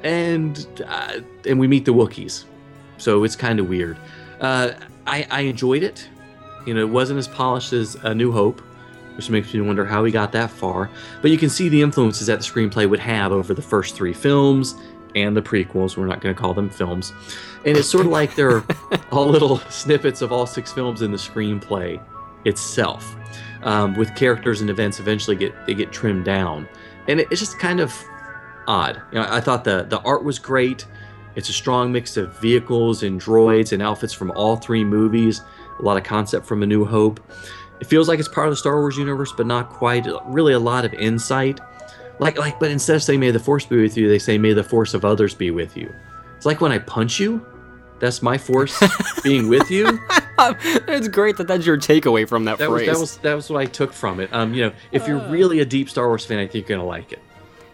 And 0.02 0.66
uh, 0.86 1.20
and 1.46 1.60
we 1.60 1.68
meet 1.68 1.84
the 1.84 1.94
Wookiees, 1.94 2.44
so 2.98 3.24
it's 3.24 3.36
kind 3.36 3.60
of 3.60 3.68
weird. 3.68 3.98
Uh, 4.40 4.72
I, 5.06 5.26
I 5.30 5.40
enjoyed 5.42 5.82
it. 5.82 6.08
You 6.66 6.74
know, 6.74 6.80
it 6.80 6.88
wasn't 6.88 7.18
as 7.18 7.28
polished 7.28 7.72
as 7.72 7.94
A 7.96 8.14
New 8.14 8.32
Hope, 8.32 8.60
which 9.16 9.30
makes 9.30 9.52
me 9.52 9.60
wonder 9.60 9.84
how 9.84 10.04
he 10.04 10.12
got 10.12 10.32
that 10.32 10.50
far. 10.50 10.90
But 11.22 11.30
you 11.30 11.38
can 11.38 11.50
see 11.50 11.68
the 11.68 11.82
influences 11.82 12.26
that 12.26 12.40
the 12.40 12.44
screenplay 12.44 12.88
would 12.88 13.00
have 13.00 13.32
over 13.32 13.54
the 13.54 13.62
first 13.62 13.94
three 13.94 14.12
films 14.12 14.74
and 15.14 15.36
the 15.36 15.42
prequels. 15.42 15.96
We're 15.96 16.06
not 16.06 16.20
going 16.20 16.34
to 16.34 16.40
call 16.40 16.54
them 16.54 16.70
films. 16.70 17.12
And 17.64 17.76
it's 17.76 17.88
sort 17.88 18.06
of 18.06 18.12
like 18.12 18.34
they're 18.34 18.64
all 19.12 19.26
little 19.26 19.58
snippets 19.70 20.22
of 20.22 20.32
all 20.32 20.46
six 20.46 20.72
films 20.72 21.02
in 21.02 21.10
the 21.10 21.18
screenplay 21.18 22.00
itself, 22.44 23.16
um, 23.62 23.94
with 23.94 24.14
characters 24.14 24.60
and 24.60 24.70
events 24.70 25.00
eventually 25.00 25.36
get 25.36 25.54
they 25.66 25.74
get 25.74 25.92
trimmed 25.92 26.24
down, 26.24 26.68
and 27.08 27.20
it, 27.20 27.28
it's 27.30 27.40
just 27.40 27.58
kind 27.58 27.80
of 27.80 27.94
odd. 28.66 29.00
You 29.12 29.18
know, 29.18 29.26
I 29.28 29.40
thought 29.40 29.64
the 29.64 29.86
the 29.88 30.00
art 30.00 30.24
was 30.24 30.38
great. 30.38 30.86
It's 31.36 31.48
a 31.48 31.52
strong 31.52 31.90
mix 31.92 32.16
of 32.16 32.38
vehicles 32.40 33.02
and 33.02 33.20
droids 33.20 33.72
and 33.72 33.82
outfits 33.82 34.12
from 34.12 34.30
all 34.32 34.56
three 34.56 34.84
movies. 34.84 35.42
A 35.80 35.82
lot 35.82 35.96
of 35.96 36.04
concept 36.04 36.46
from 36.46 36.62
A 36.62 36.66
New 36.66 36.84
Hope. 36.84 37.20
It 37.80 37.86
feels 37.86 38.08
like 38.08 38.18
it's 38.20 38.28
part 38.28 38.46
of 38.46 38.52
the 38.52 38.56
Star 38.56 38.76
Wars 38.80 38.96
universe, 38.96 39.32
but 39.36 39.46
not 39.46 39.68
quite. 39.70 40.06
Really, 40.26 40.52
a 40.52 40.58
lot 40.58 40.84
of 40.84 40.94
insight. 40.94 41.60
Like, 42.20 42.38
like, 42.38 42.60
but 42.60 42.70
instead 42.70 42.94
of 42.96 43.02
saying 43.02 43.18
"May 43.18 43.32
the 43.32 43.40
Force 43.40 43.66
be 43.66 43.76
with 43.80 43.96
you," 43.96 44.08
they 44.08 44.20
say 44.20 44.38
"May 44.38 44.52
the 44.52 44.62
Force 44.62 44.94
of 44.94 45.04
others 45.04 45.34
be 45.34 45.50
with 45.50 45.76
you." 45.76 45.92
It's 46.36 46.46
like 46.46 46.60
when 46.60 46.70
I 46.72 46.78
punch 46.78 47.18
you. 47.18 47.44
That's 48.00 48.22
my 48.22 48.36
force 48.36 48.82
being 49.22 49.48
with 49.48 49.70
you. 49.70 49.98
it's 50.38 51.08
great 51.08 51.36
that 51.38 51.46
that's 51.46 51.64
your 51.64 51.78
takeaway 51.78 52.28
from 52.28 52.44
that, 52.44 52.58
That 52.58 52.68
was 52.70 52.82
phrase. 52.82 52.92
that 52.92 53.00
was 53.00 53.16
that 53.18 53.34
was 53.34 53.50
what 53.50 53.60
I 53.60 53.66
took 53.66 53.92
from 53.92 54.20
it. 54.20 54.28
Um, 54.32 54.52
you 54.52 54.66
know, 54.66 54.72
if 54.92 55.06
you're 55.08 55.20
really 55.28 55.60
a 55.60 55.64
deep 55.64 55.88
Star 55.88 56.06
Wars 56.08 56.24
fan, 56.26 56.38
I 56.38 56.46
think 56.46 56.68
you're 56.68 56.76
gonna 56.78 56.88
like 56.88 57.12
it. 57.12 57.20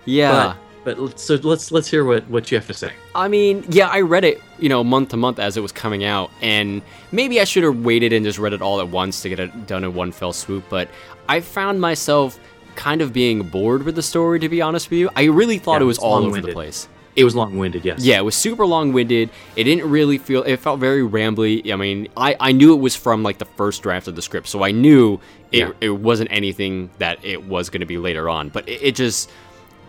yeah. 0.05 0.31
But 0.55 0.57
but 0.85 1.19
so 1.19 1.35
let's 1.43 1.71
let's 1.73 1.88
hear 1.88 2.05
what 2.05 2.27
what 2.29 2.51
you 2.51 2.57
have 2.59 2.66
to 2.69 2.75
say. 2.75 2.93
I 3.14 3.29
mean, 3.29 3.64
yeah, 3.69 3.88
I 3.88 4.01
read 4.01 4.25
it, 4.25 4.40
you 4.59 4.69
know, 4.69 4.83
month 4.85 5.11
to 5.11 5.16
month 5.16 5.38
as 5.38 5.57
it 5.57 5.61
was 5.61 5.73
coming 5.73 6.05
out, 6.05 6.31
and 6.40 6.83
maybe 7.12 7.40
I 7.40 7.45
should 7.45 7.62
have 7.64 7.79
waited 7.85 8.12
and 8.12 8.25
just 8.25 8.38
read 8.38 8.53
it 8.53 8.62
all 8.62 8.81
at 8.81 8.88
once 8.88 9.23
to 9.23 9.29
get 9.29 9.40
it 9.40 9.66
done 9.66 9.85
in 9.85 9.95
one 9.95 10.12
fell 10.12 10.33
swoop. 10.33 10.64
But 10.69 10.88
I 11.29 11.40
found 11.40 11.81
myself 11.81 12.38
kind 12.77 13.03
of 13.03 13.12
being 13.12 13.43
bored 13.43 13.83
with 13.83 13.95
the 13.97 14.03
story, 14.03 14.38
to 14.40 14.49
be 14.49 14.62
honest 14.62 14.90
with 14.90 14.99
you. 15.01 15.11
I 15.16 15.25
really 15.25 15.59
thought 15.59 15.75
Yeah, 15.81 15.83
it 15.83 15.87
was 15.87 15.99
all 15.99 16.25
over 16.25 16.40
the 16.40 16.53
place. 16.53 16.88
It 17.16 17.25
was 17.25 17.35
long-winded, 17.35 17.85
yes. 17.85 18.05
Yeah, 18.05 18.19
it 18.19 18.25
was 18.25 18.37
super 18.37 18.64
long-winded. 18.64 19.31
It 19.57 19.64
didn't 19.64 19.90
really 19.90 20.16
feel. 20.16 20.45
It 20.45 20.59
felt 20.59 20.79
very 20.79 21.03
rambly. 21.03 21.71
I 21.73 21.77
mean, 21.77 22.09
I 22.16 22.37
I 22.38 22.53
knew 22.53 22.73
it 22.73 22.81
was 22.81 22.95
from 22.95 23.25
like 23.25 23.38
the 23.38 23.45
first 23.45 23.83
draft 23.83 24.07
of 24.07 24.14
the 24.14 24.23
script, 24.23 24.47
so 24.47 24.62
I 24.62 24.71
knew 24.71 25.14
it 25.51 25.59
Yeah. 25.59 25.71
it 25.81 25.90
wasn't 25.90 26.31
anything 26.33 26.88
that 26.99 27.19
it 27.25 27.45
was 27.45 27.69
going 27.69 27.81
to 27.81 27.87
be 27.87 27.99
later 27.99 28.29
on. 28.29 28.49
But 28.49 28.69
it, 28.69 28.81
it 28.83 28.95
just 28.95 29.29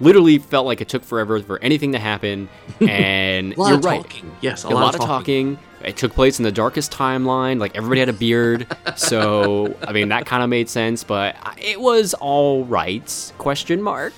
literally 0.02 0.38
felt 0.40 0.66
like 0.66 0.82
it 0.82 0.90
took 0.90 1.04
forever 1.04 1.40
for 1.42 1.60
anything 1.60 1.92
to 1.94 2.00
happen. 2.00 2.50
And 2.82 3.56
lot 3.58 3.70
you're 3.70 3.80
right. 3.80 4.02
talking. 4.02 4.32
Yes, 4.42 4.64
a, 4.64 4.68
a 4.68 4.70
lot, 4.70 4.96
of 4.96 5.02
talking. 5.02 5.58
It 5.84 5.98
took 5.98 6.14
place 6.14 6.40
in 6.40 6.44
the 6.44 6.52
darkest 6.52 6.92
timeline. 6.92 7.60
Like 7.60 7.76
everybody 7.76 8.00
had 8.00 8.10
a 8.10 8.14
beard, 8.14 8.66
so 8.96 9.76
I 9.88 9.94
mean 9.94 10.10
that 10.10 10.26
kind 10.26 10.42
of 10.44 10.50
made 10.50 10.68
sense. 10.70 11.04
But 11.04 11.36
it 11.58 11.80
was 11.80 12.14
all 12.16 12.66
right? 12.66 13.34
Question 13.38 13.82
mark. 13.82 14.14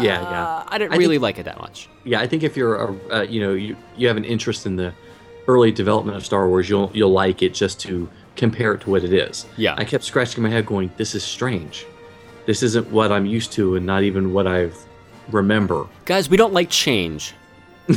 Yeah, 0.00 0.20
Uh, 0.20 0.30
yeah. 0.30 0.64
I 0.68 0.78
didn't 0.78 0.92
I 0.92 0.96
really 0.96 1.16
think- 1.16 1.22
like 1.22 1.38
it 1.38 1.44
that 1.44 1.58
much. 1.60 1.88
Yeah, 2.04 2.20
I 2.20 2.26
think 2.26 2.42
if 2.42 2.56
you're 2.56 2.76
a, 2.76 3.14
uh, 3.16 3.22
you 3.22 3.40
know, 3.40 3.52
you 3.54 3.76
you 3.96 4.06
have 4.08 4.16
an 4.16 4.24
interest 4.24 4.64
in 4.66 4.76
the 4.76 4.92
early 5.48 5.72
development 5.72 6.16
of 6.16 6.24
Star 6.24 6.48
Wars, 6.48 6.68
you'll 6.68 6.90
you'll 6.94 7.12
like 7.12 7.42
it 7.42 7.52
just 7.54 7.80
to 7.80 8.08
compare 8.36 8.74
it 8.74 8.80
to 8.82 8.90
what 8.90 9.02
it 9.04 9.12
is. 9.12 9.46
Yeah. 9.56 9.74
I 9.76 9.84
kept 9.84 10.04
scratching 10.04 10.42
my 10.42 10.50
head, 10.50 10.66
going, 10.66 10.90
"This 10.96 11.14
is 11.14 11.22
strange. 11.24 11.86
This 12.46 12.62
isn't 12.62 12.90
what 12.90 13.10
I'm 13.10 13.26
used 13.26 13.52
to, 13.52 13.74
and 13.76 13.86
not 13.86 14.02
even 14.02 14.32
what 14.32 14.46
I 14.46 14.70
remember." 15.30 15.86
Guys, 16.04 16.28
we 16.28 16.36
don't 16.36 16.52
like 16.52 16.70
change. 16.70 17.34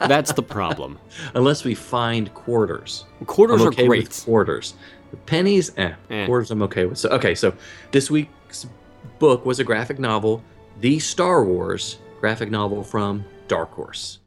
That's 0.00 0.32
the 0.32 0.42
problem. 0.42 0.98
Unless 1.34 1.64
we 1.64 1.74
find 1.74 2.32
quarters. 2.34 3.04
Quarters 3.26 3.60
I'm 3.60 3.68
are 3.68 3.70
great. 3.72 3.88
with 4.08 4.24
quarters. 4.24 4.74
The 5.10 5.16
pennies, 5.18 5.72
eh. 5.76 5.92
Eh. 6.08 6.26
Quarters, 6.26 6.50
I'm 6.50 6.62
okay 6.62 6.86
with. 6.86 6.98
So, 6.98 7.10
okay, 7.10 7.34
so 7.34 7.52
this 7.90 8.10
week's 8.10 8.66
book 9.18 9.44
was 9.44 9.58
a 9.60 9.64
graphic 9.64 9.98
novel, 9.98 10.42
The 10.80 10.98
Star 10.98 11.44
Wars 11.44 11.98
graphic 12.20 12.50
novel 12.50 12.84
from 12.84 13.24
Dark 13.48 13.72
Horse. 13.72 14.20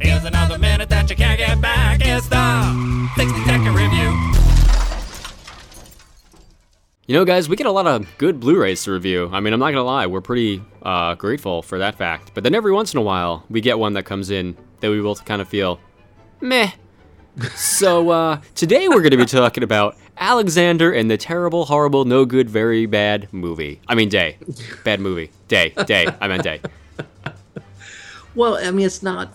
Here's 0.00 0.24
another 0.24 0.58
minute 0.58 0.88
that 0.88 1.10
you 1.10 1.16
can't 1.16 1.38
get 1.38 1.60
back. 1.60 2.00
It's 2.02 2.28
the 2.28 3.08
60 3.16 3.40
You 7.06 7.14
know, 7.14 7.26
guys, 7.26 7.50
we 7.50 7.56
get 7.56 7.66
a 7.66 7.70
lot 7.70 7.86
of 7.86 8.06
good 8.16 8.40
Blu-rays 8.40 8.84
to 8.84 8.92
review. 8.92 9.28
I 9.30 9.40
mean, 9.40 9.52
I'm 9.52 9.60
not 9.60 9.72
gonna 9.72 9.84
lie, 9.84 10.06
we're 10.06 10.22
pretty 10.22 10.62
uh, 10.82 11.14
grateful 11.16 11.60
for 11.60 11.78
that 11.78 11.96
fact. 11.96 12.30
But 12.32 12.44
then 12.44 12.54
every 12.54 12.72
once 12.72 12.94
in 12.94 12.98
a 12.98 13.02
while, 13.02 13.44
we 13.50 13.60
get 13.60 13.78
one 13.78 13.92
that 13.92 14.04
comes 14.04 14.30
in 14.30 14.56
that 14.80 14.90
we 14.90 15.02
both 15.02 15.22
kind 15.26 15.42
of 15.42 15.48
feel, 15.48 15.80
meh. 16.40 16.70
so 17.54 18.08
uh, 18.08 18.40
today 18.54 18.88
we're 18.88 19.02
gonna 19.02 19.18
be 19.18 19.26
talking 19.26 19.62
about 19.62 19.98
Alexander 20.16 20.92
and 20.92 21.10
the 21.10 21.18
terrible, 21.18 21.66
horrible, 21.66 22.06
no 22.06 22.24
good, 22.24 22.48
very 22.48 22.86
bad 22.86 23.28
movie. 23.32 23.82
I 23.86 23.94
mean, 23.94 24.08
day, 24.08 24.38
bad 24.82 24.98
movie, 25.00 25.30
day, 25.46 25.74
day. 25.84 26.06
I 26.22 26.28
meant 26.28 26.42
day. 26.42 26.62
Well, 28.34 28.56
I 28.56 28.70
mean, 28.70 28.86
it's 28.86 29.02
not 29.02 29.34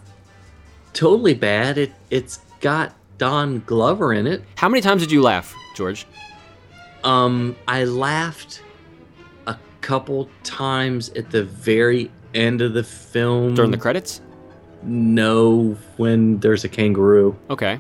totally 0.94 1.36
bad. 1.36 1.78
It 1.78 1.94
it's 2.10 2.40
got 2.62 2.96
Don 3.20 3.60
Glover 3.68 4.12
in 4.12 4.26
it. 4.26 4.44
How 4.56 4.70
many 4.70 4.82
times 4.82 5.04
did 5.04 5.12
you 5.12 5.22
laugh, 5.22 5.54
George? 5.76 6.08
Um, 7.04 7.56
I 7.68 7.84
laughed 7.86 8.62
a 9.48 9.58
couple 9.82 10.30
times 10.44 11.10
at 11.10 11.30
the 11.32 11.44
very 11.44 12.12
end 12.34 12.62
of 12.62 12.74
the 12.74 12.84
film. 12.84 13.56
During 13.56 13.72
the 13.72 13.78
credits? 13.78 14.22
no, 14.82 15.76
when 15.98 16.40
there's 16.40 16.64
a 16.64 16.70
kangaroo, 16.70 17.36
Okay. 17.50 17.80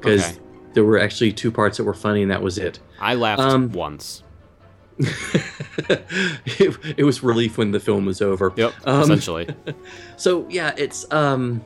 because 0.00 0.22
Okay. 0.24 0.38
there 0.74 0.84
were 0.84 0.98
actually 1.00 1.32
two 1.32 1.50
parts 1.50 1.76
that 1.78 1.84
were 1.84 1.94
funny, 1.94 2.22
and 2.22 2.30
that 2.30 2.42
was 2.42 2.58
it. 2.58 2.78
I 3.00 3.14
laughed 3.14 3.40
Um, 3.42 3.72
once. 3.72 4.22
it, 4.98 6.76
it 6.96 7.04
was 7.04 7.22
relief 7.22 7.58
when 7.58 7.70
the 7.72 7.80
film 7.80 8.04
was 8.06 8.20
over. 8.20 8.52
Yep, 8.56 8.72
Um, 8.84 9.02
essentially. 9.10 9.48
So 10.16 10.46
yeah, 10.48 10.74
it's 10.76 11.10
um, 11.12 11.62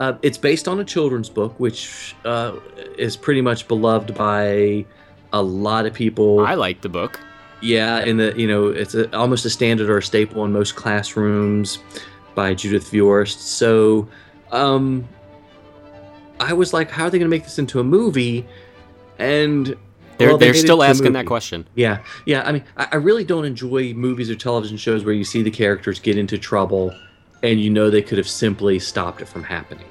uh, 0.00 0.14
it's 0.22 0.38
based 0.38 0.68
on 0.68 0.80
a 0.80 0.84
children's 0.84 1.28
book, 1.30 1.58
which 1.58 2.14
uh, 2.24 2.56
is 2.98 3.16
pretty 3.16 3.40
much 3.40 3.68
beloved 3.68 4.14
by 4.14 4.84
a 5.32 5.42
lot 5.42 5.86
of 5.86 5.94
people. 5.94 6.40
I 6.40 6.54
like 6.54 6.80
the 6.80 6.88
book. 6.88 7.20
yeah, 7.60 7.98
and 7.98 8.18
the 8.20 8.34
you 8.36 8.46
know 8.46 8.68
it's 8.68 8.94
a, 8.94 9.14
almost 9.16 9.44
a 9.44 9.50
standard 9.50 9.88
or 9.88 9.98
a 9.98 10.02
staple 10.02 10.44
in 10.44 10.52
most 10.52 10.76
classrooms 10.76 11.78
by 12.34 12.54
Judith 12.54 12.90
Viorst. 12.90 13.38
So 13.38 14.08
um, 14.50 15.08
I 16.40 16.52
was 16.52 16.72
like, 16.72 16.90
how 16.90 17.04
are 17.04 17.10
they 17.10 17.18
going 17.18 17.30
to 17.30 17.34
make 17.36 17.44
this 17.44 17.58
into 17.58 17.78
a 17.80 17.84
movie? 17.84 18.46
And 19.18 19.76
They're, 20.18 20.28
well, 20.28 20.38
they 20.38 20.46
they're 20.46 20.54
still 20.54 20.82
asking 20.82 21.12
that 21.12 21.26
question. 21.26 21.66
Yeah, 21.74 22.02
yeah. 22.26 22.42
I 22.44 22.52
mean, 22.52 22.64
I, 22.76 22.88
I 22.92 22.96
really 22.96 23.24
don't 23.24 23.44
enjoy 23.44 23.92
movies 23.94 24.30
or 24.30 24.34
television 24.34 24.76
shows 24.76 25.04
where 25.04 25.14
you 25.14 25.24
see 25.24 25.42
the 25.42 25.50
characters 25.50 26.00
get 26.00 26.16
into 26.18 26.38
trouble, 26.38 26.94
and 27.42 27.60
you 27.60 27.70
know 27.70 27.90
they 27.90 28.02
could 28.02 28.18
have 28.18 28.28
simply 28.28 28.78
stopped 28.78 29.20
it 29.20 29.28
from 29.28 29.44
happening. 29.44 29.86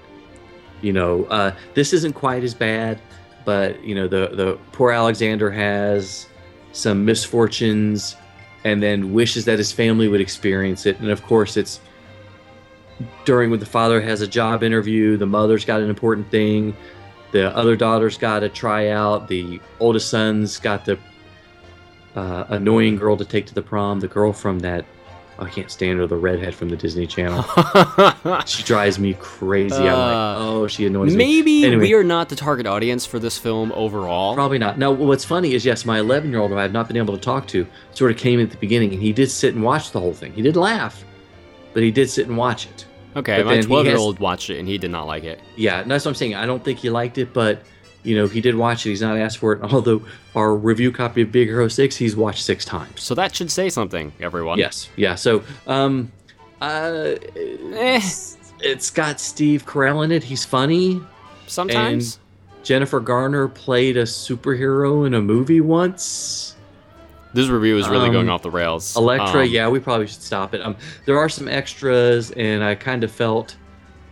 You 0.81 0.93
know, 0.93 1.25
uh, 1.25 1.53
this 1.75 1.93
isn't 1.93 2.13
quite 2.13 2.43
as 2.43 2.55
bad, 2.55 2.99
but 3.45 3.83
you 3.83 3.95
know, 3.95 4.07
the 4.07 4.29
the 4.33 4.59
poor 4.71 4.91
Alexander 4.91 5.51
has 5.51 6.27
some 6.71 7.05
misfortunes, 7.05 8.15
and 8.63 8.81
then 8.81 9.13
wishes 9.13 9.45
that 9.45 9.57
his 9.57 9.71
family 9.71 10.07
would 10.07 10.21
experience 10.21 10.85
it, 10.85 10.99
and 10.99 11.09
of 11.09 11.23
course, 11.23 11.57
it's 11.57 11.79
during 13.25 13.49
when 13.49 13.59
the 13.59 13.65
father 13.65 13.99
has 14.01 14.21
a 14.21 14.27
job 14.27 14.63
interview, 14.63 15.17
the 15.17 15.25
mother's 15.25 15.65
got 15.65 15.81
an 15.81 15.89
important 15.89 16.29
thing, 16.29 16.75
the 17.31 17.55
other 17.55 17.75
daughter's 17.75 18.17
got 18.17 18.43
a 18.43 18.49
tryout, 18.49 19.27
the 19.27 19.59
oldest 19.79 20.09
son's 20.09 20.59
got 20.59 20.85
the 20.85 20.99
uh, 22.15 22.45
annoying 22.49 22.95
girl 22.95 23.17
to 23.17 23.25
take 23.25 23.45
to 23.47 23.53
the 23.53 23.61
prom, 23.61 23.99
the 23.99 24.07
girl 24.07 24.33
from 24.33 24.59
that 24.59 24.85
I 25.39 25.49
can't 25.49 25.71
stand 25.71 25.97
her, 25.99 26.05
the 26.05 26.17
redhead 26.17 26.53
from 26.53 26.69
the 26.69 26.75
Disney 26.77 27.07
Channel. 27.07 27.43
she 28.45 28.61
drives 28.63 28.99
me 28.99 29.15
crazy. 29.19 29.75
I'm 29.75 29.87
Uh, 29.87 29.97
like, 29.97 30.37
oh, 30.39 30.67
she 30.67 30.85
annoys 30.85 31.11
me. 31.11 31.17
Maybe 31.17 31.65
Anyway. 31.65 31.81
we 31.81 31.93
are 31.95 32.03
not 32.03 32.29
the 32.29 32.35
target 32.35 32.67
audience 32.67 33.05
for 33.05 33.17
this 33.17 33.37
film 33.39 33.71
overall. 33.71 34.35
Probably 34.35 34.59
not. 34.59 34.77
Now, 34.77 34.91
what's 34.91 35.25
funny 35.25 35.53
is, 35.53 35.65
yes, 35.65 35.83
my 35.83 35.99
11 35.99 36.29
year 36.29 36.39
old, 36.39 36.51
who 36.51 36.57
I 36.57 36.61
have 36.61 36.73
not 36.73 36.87
been 36.87 36.97
able 36.97 37.15
to 37.15 37.19
talk 37.21 37.47
to, 37.47 37.65
sort 37.93 38.11
of 38.11 38.17
came 38.17 38.39
in 38.39 38.45
at 38.45 38.51
the 38.51 38.57
beginning, 38.57 38.93
and 38.93 39.01
he 39.01 39.11
did 39.13 39.31
sit 39.31 39.55
and 39.55 39.63
watch 39.63 39.91
the 39.91 39.99
whole 39.99 40.13
thing. 40.13 40.31
He 40.33 40.41
did 40.43 40.55
laugh, 40.55 41.03
but 41.73 41.81
he 41.81 41.89
did 41.91 42.09
sit 42.09 42.27
and 42.27 42.37
watch 42.37 42.65
it. 42.67 42.85
Okay, 43.15 43.37
But 43.37 43.45
my 43.47 43.61
12 43.61 43.85
year 43.87 43.97
old 43.97 44.19
watched 44.19 44.49
it 44.49 44.59
and 44.59 44.67
he 44.67 44.77
did 44.77 44.91
not 44.91 45.05
like 45.07 45.23
it. 45.25 45.41
Yeah, 45.57 45.83
that's 45.83 46.05
what 46.05 46.11
I'm 46.11 46.15
saying. 46.15 46.35
I 46.35 46.45
don't 46.45 46.63
think 46.63 46.79
he 46.79 46.89
liked 46.89 47.17
it, 47.17 47.33
but 47.33 47.63
you 48.03 48.15
know, 48.15 48.27
he 48.27 48.41
did 48.41 48.55
watch 48.55 48.85
it. 48.85 48.89
He's 48.89 49.01
not 49.01 49.17
asked 49.17 49.37
for 49.37 49.53
it. 49.53 49.61
Although 49.73 50.01
our 50.35 50.55
review 50.55 50.91
copy 50.91 51.21
of 51.21 51.31
Big 51.31 51.47
Hero 51.47 51.67
Six, 51.67 51.95
he's 51.95 52.15
watched 52.15 52.43
six 52.43 52.65
times. 52.65 53.01
So 53.01 53.13
that 53.15 53.35
should 53.35 53.51
say 53.51 53.69
something, 53.69 54.11
everyone. 54.19 54.57
Yes, 54.59 54.89
yeah. 54.95 55.15
So, 55.15 55.43
um, 55.67 56.11
uh, 56.61 57.15
Eh, 57.73 58.01
it's, 58.61 58.89
got 58.91 59.19
Steve 59.19 59.65
Carell 59.65 60.03
in 60.03 60.11
it. 60.11 60.23
He's 60.23 60.45
funny. 60.45 61.01
sometimes. 61.47 62.19
Jennifer 62.63 62.99
Garner 62.99 63.47
played 63.47 63.97
a 63.97 64.03
superhero 64.03 65.07
in 65.07 65.15
a 65.15 65.21
movie 65.21 65.61
once. 65.61 66.55
this 67.33 67.47
review 67.47 67.77
is 67.79 67.89
really 67.89 68.07
um, 68.07 68.13
going 68.13 68.29
off 68.29 68.43
the 68.43 68.51
rails. 68.51 68.95
Elektra, 68.95 69.41
Um, 69.41 69.49
yeah, 69.49 69.67
we 69.67 69.79
probably 69.79 70.05
should 70.05 70.21
stop 70.21 70.53
it. 70.53 70.61
Um, 70.61 70.75
there 71.05 71.17
are 71.17 71.27
some 71.29 71.47
extras, 71.47 72.29
and 72.31 72.63
I 72.63 72.75
kind 72.75 73.03
of 73.03 73.11
felt 73.11 73.55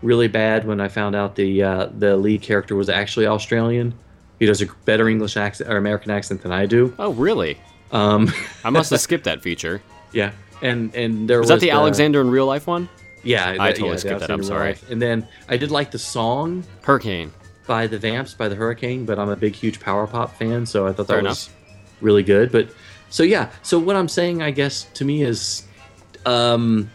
really 0.01 0.27
bad 0.27 0.65
when 0.65 0.79
I 0.79 0.87
found 0.87 1.15
out 1.15 1.35
the 1.35 1.63
uh, 1.63 1.85
the 1.97 2.15
lead 2.17 2.41
character 2.41 2.75
was 2.75 2.89
actually 2.89 3.27
Australian. 3.27 3.93
He 4.39 4.45
does 4.45 4.61
a 4.61 4.67
better 4.85 5.09
English 5.09 5.35
accent 5.37 5.69
or 5.69 5.77
American 5.77 6.11
accent 6.11 6.41
than 6.41 6.51
I 6.51 6.65
do. 6.65 6.93
Oh, 6.97 7.11
really? 7.13 7.57
Um, 7.91 8.31
I 8.63 8.69
must 8.69 8.89
have 8.91 8.99
skipped 9.07 9.25
that 9.25 9.41
feature. 9.41 9.81
yeah, 10.13 10.31
and 10.61 10.93
and 10.95 11.29
there 11.29 11.39
Was 11.39 11.49
was, 11.49 11.59
that 11.59 11.65
the 11.65 11.71
Alexander 11.71 12.21
in 12.21 12.29
real 12.29 12.45
life 12.45 12.65
one? 12.67 12.87
Yeah, 13.23 13.53
that- 13.57 13.75
totally 13.75 13.91
yeah, 13.91 13.95
skipped 13.97 14.19
that, 14.21 14.31
I'm 14.31 14.43
sorry. 14.43 14.69
Life. 14.69 14.89
And 14.89 15.01
then 15.01 15.27
I 15.49 15.57
did 15.57 15.71
like 15.71 15.91
the 15.91 15.99
song 15.99 16.63
Hurricane. 16.83 17.33
by 17.67 17.85
the 17.87 17.97
Vamps 17.99 18.33
by 18.33 18.47
the 18.47 18.55
Hurricane, 18.55 19.05
but 19.05 19.19
I'm 19.19 19.27
a 19.29 19.35
big 19.35 19.55
huge 19.55 19.81
power 19.81 20.07
pop 20.07 20.35
fan, 20.37 20.65
so 20.65 20.87
I 20.87 20.93
thought 20.93 21.07
that 21.07 21.15
Fair 21.15 21.23
was 21.23 21.49
really 21.99 22.23
good. 22.23 22.49
But 22.49 22.69
so 23.09 23.23
yeah, 23.23 23.49
so 23.61 23.77
what 23.77 23.97
I'm 23.97 24.07
saying, 24.07 24.41
I 24.41 24.51
guess, 24.51 24.83
to 24.93 25.03
me 25.03 25.23
is, 25.23 25.63
um, 26.25 26.89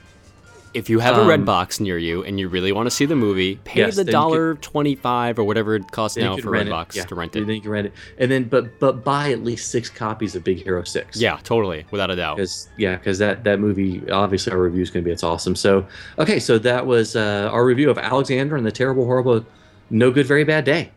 If 0.75 0.91
you 0.91 0.99
have 0.99 1.17
a 1.17 1.21
Um, 1.21 1.29
Redbox 1.29 1.79
near 1.79 1.97
you 1.97 2.25
and 2.25 2.41
you 2.41 2.49
really 2.49 2.73
want 2.73 2.87
to 2.87 2.91
see 2.91 3.07
the 3.07 3.15
movie, 3.15 3.61
pay 3.65 3.81
Yes, 3.81 3.95
the 3.95 4.03
then 4.03 4.07
you 4.09 4.13
dollar 4.13 4.55
twenty-five 4.57 5.39
or 5.39 5.45
whatever 5.45 5.77
it 5.77 5.91
costs 5.93 6.17
now 6.17 6.37
for 6.37 6.51
rent 6.51 6.69
Redbox. 6.69 6.97
Yeah, 6.97 7.05
to 7.05 7.15
rent 7.15 7.37
it. 7.37 7.41
Then 7.41 7.51
it. 7.51 7.55
you 7.55 7.61
can 7.61 7.71
rent 7.71 7.87
it, 7.87 7.93
and 8.19 8.31
then 8.31 8.45
but 8.45 8.81
but 8.81 9.05
buy 9.05 9.31
at 9.31 9.45
least 9.45 9.71
six 9.71 9.89
copies 9.89 10.35
of 10.35 10.43
Big 10.43 10.63
Hero 10.63 10.83
Six. 10.83 11.21
Yeah, 11.21 11.39
totally, 11.45 11.87
without 11.93 12.11
a 12.11 12.17
doubt. 12.17 12.37
Because 12.37 12.69
yeah, 12.77 12.97
because 12.97 13.19
that 13.19 13.45
that 13.45 13.61
movie 13.61 14.03
obviously 14.11 14.53
our 14.53 14.61
review 14.61 14.83
is 14.83 14.91
going 14.91 15.05
to 15.05 15.09
be 15.09 15.13
it's 15.13 15.23
awesome. 15.23 15.55
So 15.55 15.87
okay, 16.19 16.41
so 16.41 16.59
that 16.59 16.85
was 16.85 17.15
uh, 17.15 17.49
our 17.53 17.65
review 17.65 17.89
of 17.89 17.97
Alexander 17.97 18.57
and 18.57 18.67
the 18.67 18.73
terrible, 18.73 19.05
horrible, 19.05 19.47
no 19.91 20.11
good, 20.11 20.27
very 20.27 20.45
bad 20.45 20.65
day. 20.65 20.91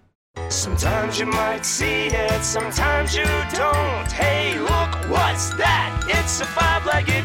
Sometimes 0.49 1.19
you 1.19 1.25
might 1.25 1.65
see 1.65 2.07
it, 2.07 2.43
sometimes 2.43 3.15
you 3.15 3.25
don't. 3.53 4.11
Hey, 4.11 4.57
look, 4.59 5.09
what's 5.09 5.49
that? 5.55 6.05
It's 6.07 6.39
a 6.41 6.45
five-legged 6.45 7.16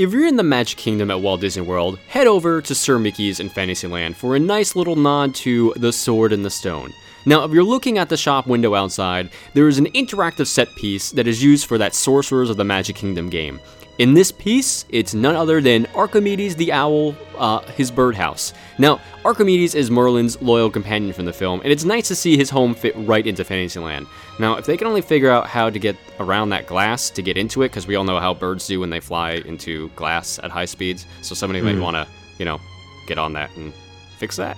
If 0.00 0.14
you're 0.14 0.26
in 0.26 0.36
the 0.36 0.42
Magic 0.42 0.78
Kingdom 0.78 1.10
at 1.10 1.20
Walt 1.20 1.42
Disney 1.42 1.60
World, 1.60 1.98
head 2.08 2.26
over 2.26 2.62
to 2.62 2.74
Sir 2.74 2.98
Mickey's 2.98 3.38
in 3.38 3.50
Fantasyland 3.50 4.16
for 4.16 4.34
a 4.34 4.40
nice 4.40 4.74
little 4.74 4.96
nod 4.96 5.34
to 5.34 5.74
The 5.76 5.92
Sword 5.92 6.32
and 6.32 6.42
the 6.42 6.48
Stone. 6.48 6.94
Now, 7.26 7.44
if 7.44 7.52
you're 7.52 7.62
looking 7.62 7.98
at 7.98 8.08
the 8.08 8.16
shop 8.16 8.46
window 8.46 8.74
outside, 8.74 9.28
there 9.52 9.68
is 9.68 9.76
an 9.76 9.88
interactive 9.88 10.46
set 10.46 10.74
piece 10.74 11.10
that 11.10 11.26
is 11.26 11.44
used 11.44 11.66
for 11.66 11.76
that 11.76 11.94
Sorcerers 11.94 12.48
of 12.48 12.56
the 12.56 12.64
Magic 12.64 12.96
Kingdom 12.96 13.28
game. 13.28 13.60
In 14.00 14.14
this 14.14 14.32
piece, 14.32 14.86
it's 14.88 15.12
none 15.12 15.36
other 15.36 15.60
than 15.60 15.84
Archimedes 15.94 16.56
the 16.56 16.72
Owl, 16.72 17.14
uh, 17.36 17.60
his 17.72 17.90
birdhouse. 17.90 18.54
Now, 18.78 18.98
Archimedes 19.26 19.74
is 19.74 19.90
Merlin's 19.90 20.40
loyal 20.40 20.70
companion 20.70 21.12
from 21.12 21.26
the 21.26 21.34
film, 21.34 21.60
and 21.62 21.70
it's 21.70 21.84
nice 21.84 22.08
to 22.08 22.14
see 22.14 22.34
his 22.34 22.48
home 22.48 22.74
fit 22.74 22.94
right 22.96 23.26
into 23.26 23.44
Fantasyland. 23.44 24.06
Now, 24.38 24.54
if 24.54 24.64
they 24.64 24.78
can 24.78 24.86
only 24.86 25.02
figure 25.02 25.28
out 25.28 25.48
how 25.48 25.68
to 25.68 25.78
get 25.78 25.96
around 26.18 26.48
that 26.48 26.66
glass 26.66 27.10
to 27.10 27.20
get 27.20 27.36
into 27.36 27.60
it, 27.60 27.68
because 27.68 27.86
we 27.86 27.94
all 27.94 28.04
know 28.04 28.18
how 28.18 28.32
birds 28.32 28.66
do 28.66 28.80
when 28.80 28.88
they 28.88 29.00
fly 29.00 29.32
into 29.32 29.90
glass 29.96 30.38
at 30.42 30.50
high 30.50 30.64
speeds, 30.64 31.04
so 31.20 31.34
somebody 31.34 31.60
might 31.60 31.78
want 31.78 31.94
to, 31.94 32.08
you 32.38 32.46
know, 32.46 32.58
get 33.06 33.18
on 33.18 33.34
that 33.34 33.54
and 33.56 33.70
fix 34.16 34.36
that. 34.36 34.56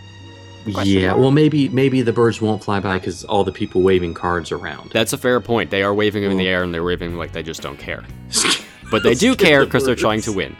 Question 0.72 1.00
yeah, 1.00 1.09
mark? 1.09 1.18
well, 1.18 1.31
maybe 1.33 1.68
maybe 1.70 2.00
the 2.02 2.12
birds 2.12 2.40
won't 2.40 2.62
fly 2.62 2.78
by 2.78 2.96
because 2.96 3.24
all 3.24 3.42
the 3.42 3.50
people 3.50 3.83
waving 3.83 4.14
cards 4.14 4.52
around. 4.52 4.90
That's 4.92 5.12
a 5.12 5.18
fair 5.18 5.40
point. 5.40 5.72
They 5.72 5.83
are 5.83 5.92
waving 5.92 6.22
them 6.22 6.31
in 6.31 6.38
the 6.38 6.46
air, 6.46 6.62
and 6.62 6.72
they're 6.72 6.85
waving 6.85 7.16
like 7.16 7.33
they 7.33 7.42
just 7.42 7.61
don't 7.61 7.76
care. 7.76 8.05
But 8.92 9.02
they 9.02 9.14
do 9.14 9.35
care 9.35 9.64
because 9.64 9.85
they're 9.85 9.96
trying 9.96 10.20
to 10.22 10.33
win. 10.33 10.55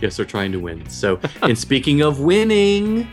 yes, 0.00 0.16
they're 0.16 0.26
trying 0.26 0.50
to 0.52 0.58
win. 0.58 0.88
So, 0.90 1.20
and 1.42 1.56
speaking 1.56 2.00
of 2.02 2.18
winning, 2.18 3.06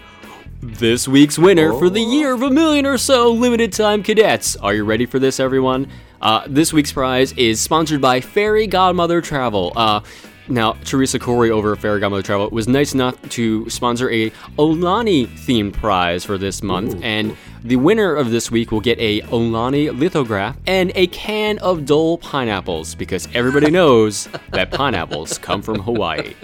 This 0.62 1.08
week's 1.08 1.38
winner 1.38 1.74
for 1.74 1.92
the 1.92 2.02
year 2.02 2.34
of 2.34 2.42
a 2.42 2.50
million 2.50 2.88
or 2.88 2.98
so 2.98 3.32
limited 3.32 3.72
time 3.72 4.02
cadets. 4.02 4.56
Are 4.56 4.74
you 4.74 4.84
ready 4.84 5.06
for 5.06 5.20
this, 5.20 5.40
everyone? 5.40 5.88
Uh, 6.22 6.44
this 6.48 6.74
week's 6.74 6.92
prize 6.92 7.34
is 7.34 7.62
sponsored 7.62 8.02
by 8.02 8.20
Fairy 8.22 8.66
Godmother 8.66 9.22
Travel. 9.22 9.74
Uh, 9.76 10.00
now, 10.48 10.74
Teresa 10.84 11.20
Corey 11.20 11.52
over 11.52 11.74
at 11.74 11.80
Fairy 11.80 12.00
Godmother 12.00 12.24
Travel 12.24 12.50
was 12.50 12.68
nice 12.68 12.94
enough 12.96 13.20
to 13.30 13.70
sponsor 13.70 14.10
a 14.10 14.32
Aulani 14.58 15.28
themed 15.28 15.74
prize 15.74 16.24
for 16.24 16.38
this 16.38 16.64
month, 16.64 17.00
and 17.04 17.36
the 17.66 17.78
winner 17.78 18.14
of 18.14 18.30
this 18.30 18.52
week 18.52 18.72
will 18.72 18.80
get 18.80 19.00
a 19.00 19.22
Aulani 19.22 19.90
lithograph 19.98 20.56
and 20.68 20.92
a 20.94 21.08
can 21.08 21.58
of 21.60 21.84
Dole 21.84 22.20
pineapples 22.20 22.94
because 22.94 23.28
everybody 23.34 23.72
knows 23.72 24.30
that 24.52 24.70
pineapples 24.70 25.40
come 25.40 25.64
from 25.64 25.80
Hawaii. 25.80 26.36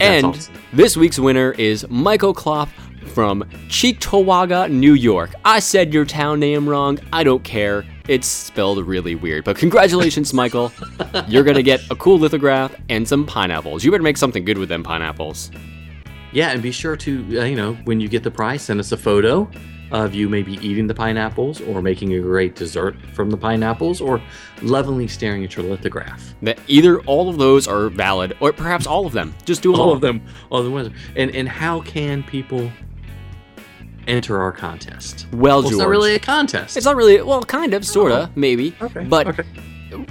and 0.00 0.26
awesome. 0.26 0.54
this 0.72 0.96
week's 0.96 1.20
winner 1.20 1.52
is 1.52 1.88
Michael 1.88 2.34
Klopp 2.34 2.70
from 3.06 3.44
Cheektowaga, 3.68 4.68
New 4.68 4.94
York. 4.94 5.30
I 5.44 5.60
said 5.60 5.94
your 5.94 6.04
town 6.04 6.40
name 6.40 6.68
wrong. 6.68 6.98
I 7.12 7.22
don't 7.22 7.44
care. 7.44 7.84
It's 8.08 8.26
spelled 8.26 8.84
really 8.84 9.14
weird. 9.14 9.44
But 9.44 9.56
congratulations, 9.58 10.34
Michael. 10.34 10.72
You're 11.28 11.44
going 11.44 11.54
to 11.54 11.62
get 11.62 11.80
a 11.92 11.94
cool 11.94 12.18
lithograph 12.18 12.74
and 12.88 13.06
some 13.06 13.24
pineapples. 13.26 13.84
You 13.84 13.92
better 13.92 14.02
make 14.02 14.16
something 14.16 14.44
good 14.44 14.58
with 14.58 14.68
them 14.68 14.82
pineapples. 14.82 15.52
yeah, 16.32 16.50
and 16.50 16.60
be 16.60 16.72
sure 16.72 16.96
to 16.96 17.40
uh, 17.40 17.44
you 17.44 17.54
know 17.54 17.74
when 17.84 18.00
you 18.00 18.08
get 18.08 18.24
the 18.24 18.30
prize, 18.32 18.62
send 18.62 18.80
us 18.80 18.90
a 18.90 18.96
photo 18.96 19.48
of 19.92 20.14
you 20.14 20.28
maybe 20.28 20.54
eating 20.66 20.86
the 20.86 20.94
pineapples 20.94 21.60
or 21.60 21.82
making 21.82 22.12
a 22.14 22.20
great 22.20 22.56
dessert 22.56 22.96
from 23.12 23.30
the 23.30 23.36
pineapples 23.36 24.00
or 24.00 24.20
lovingly 24.62 25.06
staring 25.06 25.44
at 25.44 25.54
your 25.56 25.64
lithograph. 25.64 26.34
That 26.42 26.58
either 26.66 27.00
all 27.02 27.28
of 27.28 27.38
those 27.38 27.68
are 27.68 27.88
valid 27.88 28.36
or 28.40 28.52
perhaps 28.52 28.86
all 28.86 29.06
of 29.06 29.12
them. 29.12 29.34
Just 29.44 29.62
do 29.62 29.72
them 29.72 29.80
All 29.80 29.92
of 29.92 30.00
them, 30.00 30.22
all 30.50 30.58
of 30.60 30.64
the 30.64 30.70
ones. 30.70 30.90
And 31.16 31.34
and 31.34 31.48
how 31.48 31.80
can 31.82 32.22
people 32.22 32.70
enter 34.06 34.40
our 34.40 34.52
contest? 34.52 35.26
Well, 35.32 35.40
Well, 35.40 35.62
George. 35.62 35.72
it's 35.72 35.78
not 35.80 35.88
really 35.88 36.14
a 36.14 36.18
contest. 36.18 36.76
It's 36.76 36.86
not 36.86 36.96
really, 36.96 37.22
well, 37.22 37.42
kind 37.42 37.72
of, 37.74 37.86
sort 37.86 38.12
of, 38.12 38.28
oh. 38.28 38.32
maybe. 38.34 38.74
Okay, 38.80 39.04
But 39.04 39.26
okay. 39.28 39.44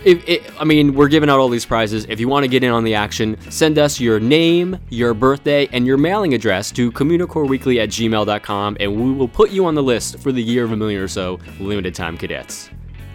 If, 0.06 0.28
it, 0.28 0.62
I 0.62 0.64
mean, 0.64 0.94
we're 0.94 1.08
giving 1.08 1.30
out 1.30 1.40
all 1.40 1.50
these 1.50 1.66
prizes. 1.66 2.06
If 2.10 2.20
you 2.20 2.28
want 2.28 2.44
to 2.44 2.48
get 2.48 2.64
in 2.64 2.72
on 2.72 2.84
the 2.84 2.96
action, 2.96 3.40
send 3.50 3.78
us 3.78 4.00
your 4.00 4.20
name, 4.20 4.78
your 4.90 5.14
birthday, 5.14 5.68
and 5.72 5.86
your 5.86 5.98
mailing 5.98 6.34
address 6.34 6.72
to 6.72 6.92
communicoreweekly 6.92 7.82
at 7.82 7.90
gmail.com, 7.90 8.78
and 8.80 8.96
we 8.96 9.12
will 9.12 9.28
put 9.28 9.52
you 9.52 9.66
on 9.66 9.76
the 9.76 9.84
list 9.84 10.20
for 10.20 10.32
the 10.32 10.42
year 10.42 10.64
of 10.64 10.72
a 10.72 10.76
million 10.76 11.02
or 11.02 11.08
so 11.08 11.40
limited 11.60 11.96
time 11.96 12.18
cadets. 12.18 12.70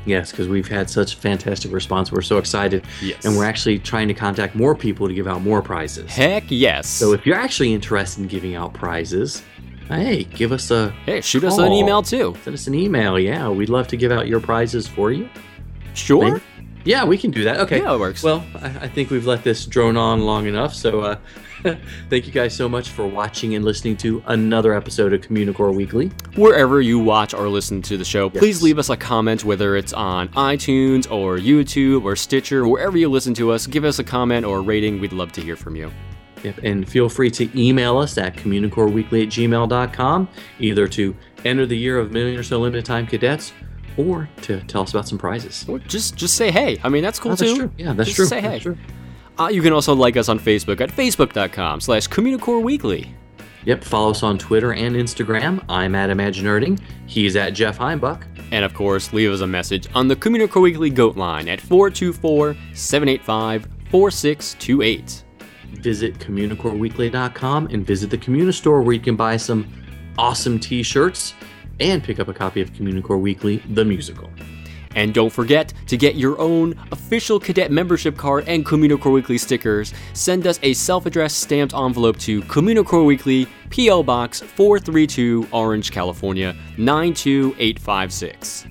Yes, 0.05 0.31
because 0.31 0.49
we've 0.49 0.69
had 0.69 0.89
such 0.89 1.17
fantastic 1.17 1.71
response. 1.71 2.11
We're 2.11 2.23
so 2.23 2.39
excited. 2.39 2.87
Yes. 3.03 3.27
And 3.27 3.37
we're 3.37 3.45
actually 3.45 3.79
trying 3.79 4.09
to 4.09 4.15
contact 4.15 4.55
more 4.55 4.75
people 4.75 5.07
to 5.07 5.13
give 5.13 5.27
out 5.27 5.43
more 5.43 5.61
prizes. 5.61 6.11
Heck 6.11 6.45
yes. 6.49 6.89
So 6.89 7.13
if 7.13 7.27
you're 7.27 7.37
actually 7.37 7.75
interested 7.75 8.23
in 8.23 8.29
giving 8.29 8.55
out 8.55 8.73
prizes, 8.73 9.43
hey, 9.89 10.25
give 10.25 10.53
us 10.53 10.71
a 10.71 10.91
hey, 11.05 11.21
shoot 11.21 11.45
us 11.45 11.59
an 11.59 11.73
email 11.73 12.03
too. 12.03 12.35
Send 12.43 12.55
us 12.55 12.67
an 12.67 12.75
email. 12.75 13.19
Yeah, 13.19 13.51
we'd 13.51 13.69
love 13.69 13.87
to 13.89 13.99
give 13.99 14.11
out 14.11 14.29
your 14.29 14.41
prizes 14.41 14.89
for 14.89 15.13
you. 15.13 15.29
Sure. 15.93 16.33
Maybe? 16.33 16.43
Yeah, 16.89 17.05
we 17.05 17.19
can 17.19 17.31
do 17.31 17.45
that. 17.45 17.61
Okay. 17.61 17.83
Yeah, 17.83 17.93
it 17.93 18.01
works. 18.01 18.23
Well, 18.23 18.43
I, 18.55 18.69
I 18.69 18.89
think 18.89 19.11
we've 19.11 19.27
let 19.27 19.45
this 19.45 19.67
drone 19.67 19.99
on 19.99 20.23
long 20.23 20.47
enough. 20.47 20.75
So 20.75 21.01
uh, 21.03 21.19
thank 22.09 22.27
you 22.27 22.33
guys 22.33 22.57
so 22.57 22.67
much 22.67 22.89
for 22.89 23.07
watching 23.07 23.55
and 23.55 23.63
listening 23.63 23.99
to 23.99 24.23
another 24.25 24.73
episode 24.73 25.13
of 25.13 25.21
Communicore 25.21 25.75
Weekly. 25.75 26.11
Wherever 26.37 26.81
you 26.81 26.99
watch 26.99 27.35
or 27.35 27.47
listen 27.51 27.83
to 27.83 27.99
the 27.99 28.07
show, 28.07 28.31
please 28.31 28.63
leave 28.63 28.79
us 28.79 28.89
a 28.89 28.97
comment, 28.97 29.45
whether 29.45 29.77
it's 29.77 29.93
on 29.93 30.29
iTunes 30.29 31.11
or 31.11 31.37
YouTube 31.37 32.05
or 32.05 32.17
Stitcher, 32.17 32.67
wherever 32.67 32.97
you 32.97 33.11
listen 33.11 33.35
to 33.35 33.53
us. 33.53 33.67
Give 33.67 33.85
us 33.85 33.99
a 33.99 34.05
comment 34.05 34.47
or 34.47 34.57
a 34.57 34.63
rating. 34.63 34.99
We'd 34.99 35.13
love 35.13 35.31
to 35.33 35.43
hear 35.43 35.57
from 35.57 35.77
you. 35.77 35.93
Yep, 36.43 36.61
and 36.63 36.89
feel 36.89 37.11
free 37.11 37.31
to 37.33 37.51
email 37.61 37.99
us 37.99 38.17
at 38.17 38.35
communicoreweekly 38.35 39.25
at 39.25 39.29
gmail.com, 39.29 40.29
either 40.59 40.89
to 40.89 41.15
enter 41.45 41.67
the 41.67 41.77
year 41.77 41.99
of 41.99 42.13
Million 42.13 42.39
or 42.39 42.43
So 42.43 42.61
Limited 42.61 42.87
Time 42.87 43.07
Cadets 43.07 43.53
or 43.99 44.29
to 44.43 44.61
tell 44.63 44.83
us 44.83 44.91
about 44.93 45.07
some 45.07 45.19
prizes. 45.19 45.67
Or 45.69 45.79
just 45.81 46.17
just 46.17 46.35
say 46.37 46.51
hey. 46.51 46.81
I 46.83 46.89
mean, 46.89 47.03
that's 47.03 47.19
cool 47.19 47.33
Oh, 47.33 47.35
that's 47.35 47.53
too. 47.53 47.59
true. 47.59 47.71
Yeah, 47.77 47.93
that's 47.93 48.09
Just 48.09 48.17
true. 48.17 48.27
Say 48.27 48.41
hey. 48.41 48.59
True. 48.61 48.79
Uh, 49.39 49.49
you 49.49 49.61
can 49.61 49.73
also 49.73 49.95
like 49.95 50.17
us 50.17 50.29
on 50.29 50.39
Facebook 50.41 50.81
at 50.81 50.91
facebook.com 50.91 51.81
slash 51.81 52.09
Communicore 52.09 52.63
Weekly. 52.63 53.15
Yep, 53.65 53.85
follow 53.85 54.11
us 54.11 54.23
on 54.23 54.39
Twitter 54.39 54.73
and 54.73 54.97
Instagram. 54.97 55.63
I'm 55.69 55.95
at 55.95 56.11
Imaginerding. 56.11 56.81
He's 57.07 57.37
at 57.37 57.51
Jeff 57.51 57.77
Heimbuck. 57.79 58.23
And 58.51 58.65
of 58.65 58.73
course, 58.73 59.13
leave 59.13 59.31
us 59.31 59.41
a 59.41 59.47
message 59.47 59.89
on 59.95 60.09
the 60.09 60.17
Communicore 60.17 60.63
Weekly 60.63 60.89
Goat 60.91 61.17
line 61.17 61.49
at 61.49 61.61
424 61.61 62.57
785 62.73 63.69
4628. 63.91 65.25
Visit 65.83 66.19
communicoreweekly.com 66.19 67.67
and 67.69 67.87
visit 67.87 68.11
the 68.11 68.19
Communistore 68.19 68.83
where 68.83 68.95
you 68.95 69.01
can 69.01 69.17
buy 69.17 69.37
some 69.37 69.67
awesome 70.17 70.59
t-shirts 70.59 71.35
and 71.81 72.03
pick 72.03 72.19
up 72.21 72.29
a 72.29 72.35
copy 72.35 72.61
of 72.61 72.73
Communicore 72.73 73.21
Weekly, 73.21 73.59
the 73.71 73.85
musical. 73.85 74.31
And 74.95 75.15
don't 75.15 75.33
forget 75.33 75.73
to 75.87 75.97
get 75.97 76.17
your 76.17 76.39
own 76.41 76.75
official 76.91 77.39
cadet 77.39 77.71
membership 77.71 78.17
card 78.17 78.45
and 78.49 78.65
Communicore 78.65 79.13
Weekly 79.13 79.39
stickers. 79.39 79.93
Send 80.13 80.47
us 80.47 80.59
a 80.63 80.73
self 80.73 81.07
addressed 81.07 81.41
stamped 81.41 81.75
envelope 81.75 82.19
to 82.21 82.43
Communicore 82.43 83.05
Weekly, 83.07 83.47
P.O. 83.71 84.03
Box 84.03 84.41
432, 84.41 85.49
Orange, 85.53 85.93
California 85.93 86.57
92856. 86.79 88.67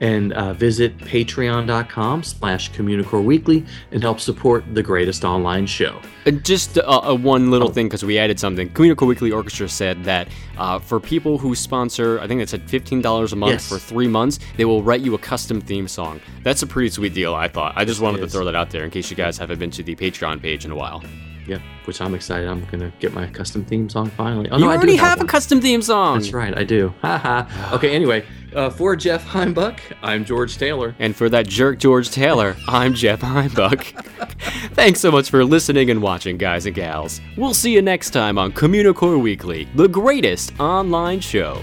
And 0.00 0.32
uh, 0.32 0.52
visit 0.52 0.96
patreon.com 0.98 2.22
slash 2.22 2.70
Communicore 2.72 3.24
Weekly 3.24 3.64
and 3.90 4.02
help 4.02 4.20
support 4.20 4.64
the 4.74 4.82
greatest 4.82 5.24
online 5.24 5.66
show. 5.66 6.00
And 6.26 6.44
just 6.44 6.78
uh, 6.78 6.82
uh, 6.82 7.14
one 7.16 7.50
little 7.50 7.68
Oh. 7.68 7.72
thing, 7.72 7.86
because 7.86 8.04
we 8.04 8.18
added 8.18 8.38
something. 8.38 8.68
Communicore 8.70 9.06
Weekly 9.08 9.32
Orchestra 9.32 9.68
said 9.68 10.04
that 10.04 10.28
uh, 10.56 10.78
for 10.78 11.00
people 11.00 11.38
who 11.38 11.54
sponsor, 11.54 12.20
I 12.20 12.26
think 12.28 12.40
it 12.40 12.48
said 12.48 12.66
$15 12.66 13.32
a 13.32 13.36
month 13.36 13.52
Yes. 13.52 13.68
for 13.68 13.78
three 13.78 14.08
months, 14.08 14.38
they 14.56 14.64
will 14.64 14.82
write 14.82 15.00
you 15.00 15.14
a 15.14 15.18
custom 15.18 15.60
theme 15.60 15.88
song. 15.88 16.20
That's 16.44 16.62
a 16.62 16.66
pretty 16.66 16.90
sweet 16.90 17.14
deal, 17.14 17.34
I 17.34 17.48
thought. 17.48 17.72
I 17.76 17.84
just 17.84 18.00
wanted 18.00 18.18
to 18.18 18.28
throw 18.28 18.44
that 18.44 18.54
out 18.54 18.70
there 18.70 18.84
in 18.84 18.90
case 18.90 19.10
you 19.10 19.16
guys 19.16 19.36
haven't 19.38 19.58
been 19.58 19.70
to 19.72 19.82
the 19.82 19.96
Patreon 19.96 20.40
page 20.40 20.64
in 20.64 20.70
a 20.70 20.76
while. 20.76 21.02
Yeah, 21.46 21.58
which 21.86 22.02
I'm 22.02 22.14
excited. 22.14 22.46
I'm 22.46 22.60
going 22.66 22.80
to 22.80 22.92
get 23.00 23.14
my 23.14 23.26
custom 23.26 23.64
theme 23.64 23.88
song 23.88 24.10
finally. 24.10 24.50
Oh, 24.50 24.58
you 24.58 24.64
no, 24.66 24.70
I 24.70 24.74
do 24.74 24.80
already 24.80 24.96
have 24.96 25.22
a 25.22 25.24
custom 25.24 25.62
theme 25.62 25.80
song. 25.80 26.18
That's 26.18 26.34
right, 26.34 26.56
I 26.56 26.62
do. 26.62 26.92
Haha. 27.00 27.74
okay, 27.74 27.94
anyway, 27.94 28.22
uh, 28.54 28.70
for 28.70 28.96
Jeff 28.96 29.24
Heimbuck, 29.24 29.80
I'm 30.02 30.24
George 30.24 30.56
Taylor. 30.56 30.94
And 30.98 31.14
for 31.14 31.28
that 31.28 31.46
jerk 31.46 31.78
George 31.78 32.10
Taylor, 32.10 32.56
I'm 32.66 32.94
Jeff 32.94 33.20
Heimbuck. 33.20 33.82
Thanks 34.74 35.00
so 35.00 35.10
much 35.10 35.30
for 35.30 35.44
listening 35.44 35.90
and 35.90 36.02
watching, 36.02 36.36
guys 36.36 36.66
and 36.66 36.74
gals. 36.74 37.20
We'll 37.36 37.54
see 37.54 37.72
you 37.72 37.82
next 37.82 38.10
time 38.10 38.38
on 38.38 38.52
Communicore 38.52 39.20
Weekly, 39.20 39.68
the 39.74 39.88
greatest 39.88 40.58
online 40.60 41.20
show. 41.20 41.62